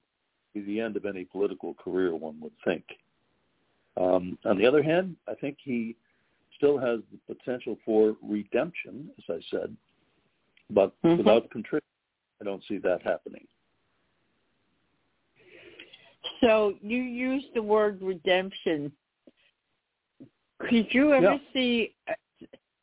be 0.54 0.62
the 0.62 0.80
end 0.80 0.96
of 0.96 1.04
any 1.04 1.22
political 1.22 1.74
career, 1.74 2.16
one 2.16 2.40
would 2.40 2.52
think. 2.64 2.82
Um, 3.96 4.38
on 4.44 4.58
the 4.58 4.66
other 4.66 4.82
hand, 4.82 5.16
I 5.26 5.34
think 5.34 5.58
he 5.62 5.96
still 6.56 6.78
has 6.78 7.00
the 7.12 7.34
potential 7.34 7.78
for 7.84 8.16
redemption, 8.22 9.10
as 9.18 9.24
I 9.36 9.40
said, 9.50 9.76
but 10.70 10.92
Mhm. 11.02 11.18
without 11.18 11.50
contrition, 11.50 11.86
I 12.40 12.44
don't 12.44 12.62
see 12.64 12.78
that 12.78 13.02
happening. 13.02 13.46
So 16.40 16.78
you 16.82 16.98
used 16.98 17.54
the 17.54 17.62
word 17.62 18.02
redemption. 18.02 18.92
Could 20.58 20.92
you 20.92 21.12
ever 21.12 21.34
Yeah. 21.34 21.52
see? 21.52 21.94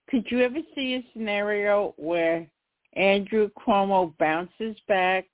Could 0.07 0.29
you 0.31 0.41
ever 0.41 0.61
see 0.75 0.95
a 0.95 1.03
scenario 1.13 1.93
where 1.97 2.47
Andrew 2.93 3.49
Cuomo 3.49 4.15
bounces 4.17 4.79
back, 4.81 5.27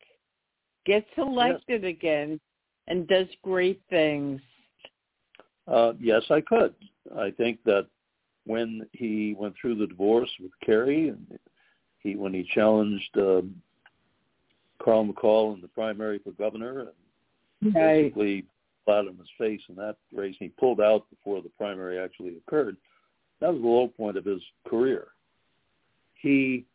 gets 0.86 1.10
elected 1.18 1.84
again, 1.84 2.40
and 2.88 3.08
does 3.08 3.28
great 3.44 3.82
things? 3.90 4.42
Uh, 5.70 5.94
yes, 6.00 6.24
I 6.30 6.42
could. 6.42 6.74
I 7.18 7.32
think 7.32 7.60
that 7.66 7.88
when 8.46 8.88
he 8.94 9.36
went 9.38 9.56
through 9.60 9.76
the 9.76 9.88
divorce 9.88 10.30
with 10.42 10.52
Kerry, 10.66 11.10
and 11.10 11.40
he 12.00 12.16
when 12.16 12.34
he 12.34 12.50
challenged 12.54 13.10
um, 13.18 13.56
Carl 14.84 15.06
McCall 15.06 15.54
in 15.54 15.62
the 15.62 15.68
primary 15.68 16.20
for 16.20 16.32
governor, 16.32 16.92
and 17.62 17.74
basically 17.74 18.46
flat 18.86 19.08
on 19.08 19.18
his 19.18 19.28
face 19.38 19.62
in 19.70 19.76
that 19.76 19.98
race, 20.14 20.36
he 20.40 20.50
pulled 20.50 20.82
out 20.82 21.06
before 21.10 21.42
the 21.42 21.50
primary 21.58 22.00
actually 22.00 22.38
occurred. 22.38 22.78
That 23.40 23.54
was 23.54 23.62
the 23.62 23.68
low 23.68 23.88
point 23.88 24.18
of 24.18 24.26
his 24.26 24.42
career. 24.68 25.10
He 26.16 26.66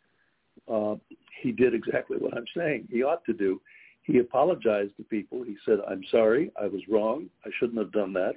uh, 0.73 0.97
he 1.43 1.51
did 1.53 1.75
exactly 1.75 2.17
what 2.19 2.37
I'm 2.37 2.47
saying 2.57 2.89
he 2.91 3.03
ought 3.03 3.25
to 3.25 3.33
do. 3.33 3.61
He 4.05 4.19
apologized 4.19 4.97
to 4.99 5.03
people. 5.05 5.43
He 5.43 5.57
said, 5.65 5.79
"I'm 5.91 6.03
sorry, 6.11 6.53
I 6.61 6.67
was 6.67 6.83
wrong. 6.89 7.27
I 7.45 7.51
shouldn't 7.59 7.79
have 7.79 7.93
done 7.93 8.13
that." 8.13 8.37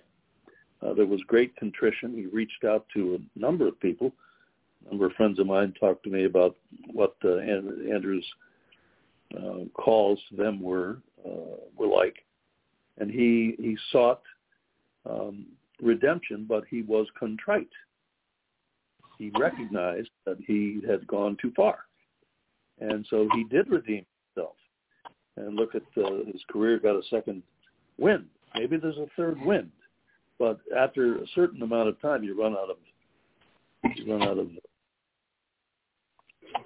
Uh, 0.81 0.93
there 0.93 1.05
was 1.05 1.21
great 1.27 1.55
contrition. 1.55 2.13
He 2.13 2.25
reached 2.27 2.63
out 2.63 2.85
to 2.93 3.15
a 3.15 3.39
number 3.39 3.67
of 3.67 3.79
people. 3.79 4.13
A 4.85 4.89
number 4.91 5.07
of 5.07 5.13
friends 5.13 5.39
of 5.39 5.47
mine 5.47 5.73
talked 5.79 6.03
to 6.03 6.09
me 6.09 6.25
about 6.25 6.55
what 6.93 7.15
uh, 7.25 7.37
Andrew's 7.37 8.25
uh, 9.37 9.65
calls 9.73 10.19
to 10.29 10.35
them 10.35 10.61
were 10.61 10.97
uh, 11.25 11.57
were 11.75 11.87
like, 11.87 12.15
and 12.97 13.11
he 13.11 13.55
he 13.59 13.77
sought 13.91 14.21
um, 15.09 15.45
redemption, 15.81 16.45
but 16.47 16.63
he 16.69 16.83
was 16.83 17.07
contrite. 17.19 17.67
He 19.17 19.31
recognized 19.37 20.11
that 20.25 20.37
he 20.45 20.79
had 20.87 21.05
gone 21.07 21.37
too 21.41 21.51
far, 21.55 21.79
and 22.79 23.05
so 23.09 23.27
he 23.33 23.43
did 23.45 23.67
redeem 23.69 24.05
himself. 24.35 24.55
And 25.35 25.55
look 25.55 25.75
at 25.75 25.83
uh, 26.01 26.23
his 26.31 26.41
career 26.49 26.79
got 26.79 26.95
a 26.95 27.03
second 27.09 27.43
wind. 27.97 28.27
Maybe 28.55 28.77
there's 28.77 28.97
a 28.97 29.07
third 29.15 29.39
wind 29.43 29.71
but 30.39 30.60
after 30.76 31.17
a 31.17 31.28
certain 31.36 31.62
amount 31.62 31.89
of 31.89 32.00
time, 32.02 32.23
you 32.23 32.39
run 32.39 32.54
out 32.54 32.69
of 32.69 32.78
you 33.95 34.12
run 34.12 34.23
out 34.23 34.38
of 34.38 34.50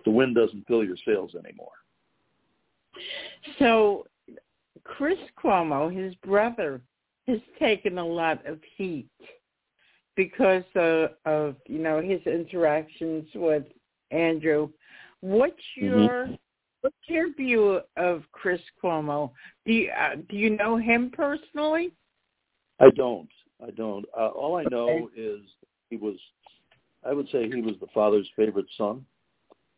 the 0.06 0.12
wind 0.12 0.36
doesn't 0.36 0.66
fill 0.68 0.84
your 0.84 0.98
sails 1.06 1.32
anymore. 1.36 1.72
So 3.60 4.06
Chris 4.84 5.18
Cuomo, 5.42 5.94
his 5.94 6.16
brother, 6.16 6.82
has 7.28 7.40
taken 7.60 7.98
a 7.98 8.06
lot 8.06 8.46
of 8.46 8.60
heat 8.76 9.10
because 10.16 10.64
of, 10.76 11.12
of 11.26 11.56
you 11.68 11.80
know 11.80 12.02
his 12.02 12.22
interactions 12.26 13.26
with 13.36 13.64
Andrew. 14.12 14.70
What's 15.22 15.62
your 15.76 16.30
what's 16.82 16.96
your 17.08 17.34
view 17.34 17.82
of 17.98 18.24
Chris 18.32 18.62
Cuomo? 18.84 19.32
Do 19.66 19.74
you 19.74 19.92
uh, 19.92 20.16
do 20.30 20.36
you 20.36 20.52
know 20.52 20.78
him 20.78 21.12
personally? 21.14 21.92
I 22.80 22.90
don't. 22.96 23.30
I 23.66 23.72
don't. 23.72 24.06
Uh, 24.18 24.30
all 24.30 24.56
I 24.56 24.64
know 24.70 25.10
is 25.16 25.42
he 25.90 25.98
was. 25.98 26.16
I 27.06 27.14
would 27.14 27.28
say 27.30 27.50
he 27.50 27.62
was 27.62 27.76
the 27.80 27.88
father's 27.94 28.30
favorite 28.36 28.68
son, 28.78 29.06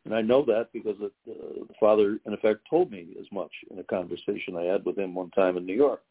and 0.05 0.13
I 0.13 0.21
know 0.21 0.43
that 0.45 0.69
because 0.73 0.97
the, 0.99 1.05
uh, 1.31 1.65
the 1.67 1.73
father, 1.79 2.19
in 2.25 2.33
effect, 2.33 2.61
told 2.69 2.91
me 2.91 3.07
as 3.19 3.25
much 3.31 3.51
in 3.71 3.79
a 3.79 3.83
conversation 3.83 4.57
I 4.57 4.63
had 4.63 4.85
with 4.85 4.97
him 4.97 5.15
one 5.15 5.29
time 5.31 5.57
in 5.57 5.65
New 5.65 5.75
York. 5.75 6.01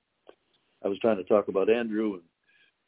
I 0.85 0.89
was 0.89 0.99
trying 0.99 1.19
to 1.19 1.25
talk 1.25 1.49
about 1.49 1.71
Andrew, 1.71 2.15
and 2.15 2.23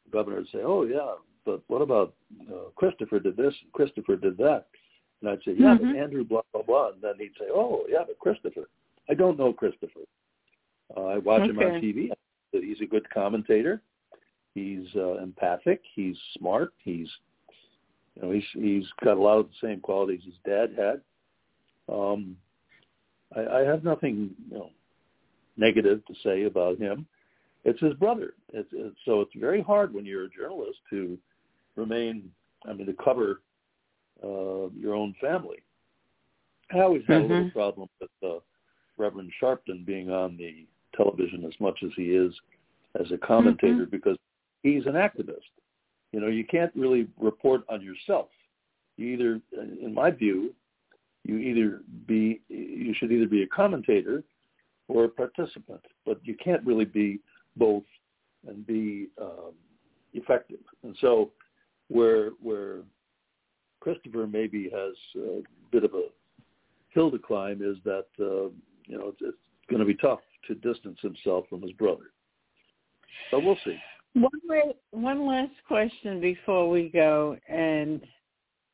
the 0.05 0.11
governor 0.11 0.37
would 0.37 0.49
say, 0.49 0.59
"Oh 0.63 0.83
yeah, 0.83 1.13
but 1.45 1.61
what 1.67 1.81
about 1.81 2.13
uh, 2.51 2.69
Christopher 2.75 3.19
did 3.19 3.37
this, 3.37 3.53
and 3.61 3.71
Christopher 3.73 4.15
did 4.15 4.37
that," 4.37 4.67
and 5.21 5.29
I'd 5.29 5.43
say, 5.43 5.53
"Yeah, 5.53 5.77
Mhm. 5.77 5.93
but 5.93 5.95
Andrew 5.95 6.23
blah 6.23 6.41
blah 6.53 6.63
blah," 6.63 6.89
and 6.89 7.01
then 7.01 7.13
he'd 7.19 7.35
say, 7.39 7.45
"Oh 7.53 7.85
yeah, 7.89 8.03
but 8.05 8.19
Christopher." 8.19 8.67
I 9.07 9.13
don't 9.13 9.37
know 9.37 9.53
Christopher. 9.53 10.01
Uh, 10.97 11.05
I 11.05 11.17
watch 11.19 11.47
him 11.47 11.59
on 11.59 11.79
TV. 11.79 12.11
He's 12.51 12.81
a 12.81 12.85
good 12.85 13.07
commentator. 13.11 13.81
He's 14.55 14.87
uh, 14.95 15.17
empathic. 15.17 15.81
He's 15.93 16.15
smart. 16.39 16.73
He's 16.83 17.09
you 18.15 18.21
know 18.21 18.31
he's 18.31 18.45
he's 18.53 18.85
got 19.03 19.17
a 19.17 19.21
lot 19.21 19.37
of 19.37 19.47
the 19.47 19.67
same 19.67 19.81
qualities 19.81 20.21
his 20.23 20.33
dad 20.45 20.73
had. 20.77 21.01
Um, 21.93 22.37
I, 23.35 23.59
I 23.59 23.59
have 23.61 23.83
nothing 23.83 24.31
you 24.49 24.57
know 24.57 24.69
negative 25.57 26.03
to 26.05 26.13
say 26.23 26.43
about 26.43 26.79
him. 26.79 27.05
It's 27.65 27.81
his 27.81 27.93
brother. 27.95 28.33
It's, 28.53 28.69
it's, 28.71 28.95
so 29.05 29.21
it's 29.21 29.33
very 29.35 29.61
hard 29.61 29.93
when 29.93 30.05
you're 30.05 30.25
a 30.25 30.29
journalist 30.29 30.79
to 30.91 31.17
remain. 31.75 32.31
I 32.67 32.73
mean, 32.73 32.87
to 32.87 32.93
cover 32.93 33.41
uh, 34.23 34.69
your 34.69 34.95
own 34.95 35.13
family. 35.21 35.57
I 36.73 36.79
always 36.79 37.03
had 37.07 37.17
a 37.17 37.21
little 37.21 37.43
Mhm. 37.45 37.51
problem 37.51 37.89
with 37.99 38.09
uh, 38.23 38.39
Reverend 38.97 39.31
Sharpton 39.39 39.85
being 39.85 40.09
on 40.09 40.37
the 40.37 40.65
television 40.95 41.43
as 41.45 41.59
much 41.59 41.83
as 41.83 41.91
he 41.95 42.15
is 42.15 42.33
as 42.99 43.11
a 43.11 43.17
commentator 43.17 43.85
because 43.85 44.17
he's 44.65 44.85
an 44.87 44.93
activist. 44.93 45.51
You 46.11 46.19
know, 46.19 46.27
you 46.27 46.43
can't 46.43 46.71
really 46.75 47.07
report 47.19 47.61
on 47.69 47.81
yourself. 47.81 48.29
You 48.97 49.07
either, 49.07 49.41
in 49.81 49.93
my 49.93 50.09
view, 50.09 50.53
you 51.23 51.37
either 51.37 51.81
be, 52.07 52.41
you 52.49 52.93
should 52.97 53.11
either 53.11 53.27
be 53.27 53.43
a 53.43 53.47
commentator 53.47 54.23
or 54.87 55.05
a 55.05 55.09
participant, 55.09 55.81
but 56.05 56.19
you 56.23 56.35
can't 56.43 56.65
really 56.65 56.85
be 56.85 57.19
both 57.57 57.83
and 58.47 58.65
be 58.65 59.07
um, 59.21 59.53
effective. 60.13 60.59
And 60.83 60.95
so, 60.99 61.31
where 61.89 62.29
where 62.41 62.79
Christopher 63.79 64.25
maybe 64.25 64.69
has 64.69 64.93
a 65.17 65.41
bit 65.71 65.83
of 65.83 65.93
a 65.93 66.07
hill 66.89 67.11
to 67.11 67.19
climb 67.19 67.61
is 67.61 67.77
that 67.83 68.05
uh, 68.19 68.49
you 68.87 68.97
know 68.97 69.09
it's, 69.09 69.21
it's 69.21 69.37
going 69.69 69.79
to 69.79 69.85
be 69.85 69.95
tough 69.95 70.21
to 70.47 70.55
distance 70.55 70.97
himself 71.01 71.45
from 71.49 71.61
his 71.61 71.71
brother. 71.73 72.11
But 73.31 73.43
we'll 73.43 73.57
see. 73.65 73.77
One, 74.15 74.31
one 74.91 75.27
last 75.27 75.51
question 75.67 76.21
before 76.21 76.69
we 76.69 76.87
go, 76.87 77.37
and 77.49 78.01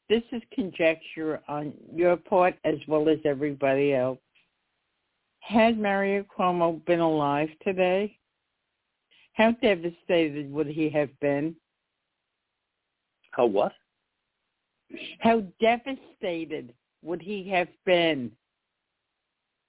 this 0.08 0.22
is 0.32 0.42
conjecture 0.54 1.42
on 1.48 1.74
your 1.92 2.16
part 2.16 2.54
as 2.64 2.76
well 2.88 3.10
as 3.10 3.18
everybody 3.26 3.96
else. 3.96 4.20
Had 5.40 5.80
Mario 5.80 6.24
Cuomo 6.24 6.86
been 6.86 7.00
alive 7.00 7.50
today, 7.64 8.16
how 9.34 9.52
devastated 9.64 10.52
would 10.52 10.68
he 10.68 10.90
have 10.90 11.10
been? 11.22 11.56
How 13.32 13.48
what? 13.48 13.74
How 15.22 15.42
devastated 15.60 16.72
would 17.02 17.22
he 17.22 17.50
have 17.50 17.70
been? 17.84 18.32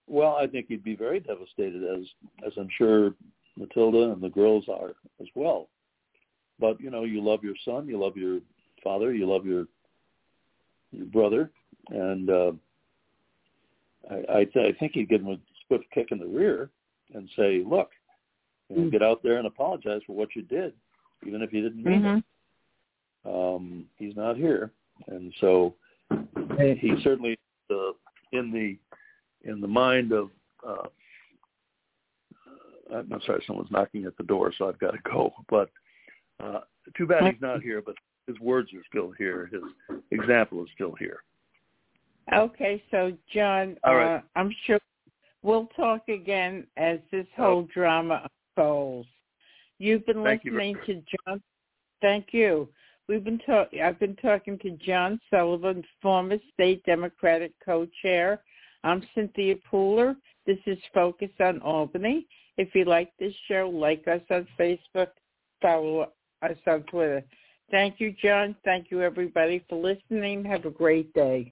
Well, 0.06 0.36
I 0.36 0.48
think 0.48 0.66
he'd 0.68 0.84
be 0.84 0.96
very 0.96 1.20
devastated, 1.20 1.82
as 1.82 2.04
as 2.46 2.52
I'm 2.58 2.68
sure 2.76 3.14
Matilda 3.56 4.12
and 4.12 4.22
the 4.22 4.30
girls 4.30 4.64
are 4.68 4.90
as 5.20 5.28
well. 5.34 5.68
But 6.58 6.80
you 6.80 6.90
know, 6.90 7.04
you 7.04 7.22
love 7.22 7.42
your 7.42 7.54
son, 7.64 7.86
you 7.86 7.98
love 7.98 8.16
your 8.16 8.40
father, 8.82 9.14
you 9.14 9.26
love 9.26 9.46
your 9.46 9.66
your 10.90 11.06
brother, 11.06 11.50
and 11.88 12.30
uh, 12.30 12.52
I 14.10 14.38
I, 14.38 14.44
th- 14.44 14.74
I 14.74 14.78
think 14.78 14.92
he'd 14.92 15.08
give 15.08 15.22
him 15.22 15.28
a 15.28 15.38
swift 15.66 15.84
kick 15.92 16.08
in 16.10 16.18
the 16.18 16.26
rear 16.26 16.70
and 17.14 17.28
say, 17.36 17.62
"Look, 17.66 17.90
you 18.68 18.76
know, 18.76 18.82
mm-hmm. 18.82 18.90
get 18.90 19.02
out 19.02 19.22
there 19.22 19.38
and 19.38 19.46
apologize 19.46 20.02
for 20.06 20.14
what 20.14 20.36
you 20.36 20.42
did, 20.42 20.72
even 21.26 21.42
if 21.42 21.52
you 21.52 21.62
didn't 21.62 21.84
mean 21.84 22.02
mm-hmm. 22.02 22.18
it." 22.18 22.24
Um, 23.24 23.84
he's 23.98 24.16
not 24.16 24.36
here, 24.36 24.72
and 25.08 25.32
so 25.40 25.74
he 26.58 26.94
certainly 27.02 27.38
uh, 27.70 27.92
in 28.32 28.50
the 28.50 28.76
in 29.48 29.60
the 29.60 29.68
mind 29.68 30.12
of 30.12 30.30
uh, 30.66 30.88
I'm 32.94 33.20
sorry, 33.26 33.42
someone's 33.46 33.70
knocking 33.70 34.04
at 34.04 34.16
the 34.16 34.24
door, 34.24 34.52
so 34.56 34.68
I've 34.68 34.78
got 34.78 34.92
to 34.92 34.98
go. 35.10 35.32
But 35.48 35.70
uh, 36.42 36.60
too 36.96 37.06
bad 37.06 37.32
he's 37.32 37.40
not 37.40 37.62
here, 37.62 37.82
but 37.84 37.94
his 38.26 38.38
words 38.40 38.72
are 38.74 38.82
still 38.88 39.12
here. 39.18 39.50
His 39.52 39.62
example 40.10 40.62
is 40.62 40.68
still 40.74 40.94
here. 40.98 41.22
Okay, 42.32 42.82
so 42.90 43.12
John, 43.32 43.76
All 43.84 43.96
right. 43.96 44.16
uh, 44.16 44.20
I'm 44.36 44.54
sure 44.66 44.78
we'll 45.42 45.66
talk 45.76 46.08
again 46.08 46.66
as 46.76 46.98
this 47.10 47.26
whole 47.36 47.68
drama 47.74 48.28
unfolds. 48.56 49.08
You've 49.78 50.06
been 50.06 50.22
Thank 50.22 50.44
listening 50.44 50.76
to 50.86 51.02
John. 51.26 51.42
Thank 52.00 52.28
you. 52.32 52.68
We've 53.08 53.24
been 53.24 53.40
talking. 53.40 53.82
I've 53.82 53.98
been 53.98 54.16
talking 54.16 54.58
to 54.60 54.70
John 54.70 55.20
Sullivan, 55.30 55.82
former 56.00 56.36
state 56.54 56.84
Democratic 56.84 57.52
co-chair. 57.64 58.40
I'm 58.84 59.02
Cynthia 59.14 59.56
Pooler. 59.70 60.16
This 60.46 60.58
is 60.66 60.78
Focus 60.94 61.30
on 61.40 61.60
Albany. 61.60 62.26
If 62.58 62.74
you 62.74 62.84
like 62.84 63.12
this 63.18 63.32
show, 63.48 63.70
like 63.72 64.06
us 64.06 64.20
on 64.30 64.46
Facebook, 64.58 65.08
follow 65.60 66.12
us 66.42 66.56
on 66.66 66.82
Twitter. 66.84 67.22
Thank 67.70 68.00
you, 68.00 68.14
John. 68.22 68.54
Thank 68.64 68.90
you, 68.90 69.00
everybody, 69.00 69.64
for 69.68 69.80
listening. 69.82 70.44
Have 70.44 70.66
a 70.66 70.70
great 70.70 71.12
day. 71.14 71.50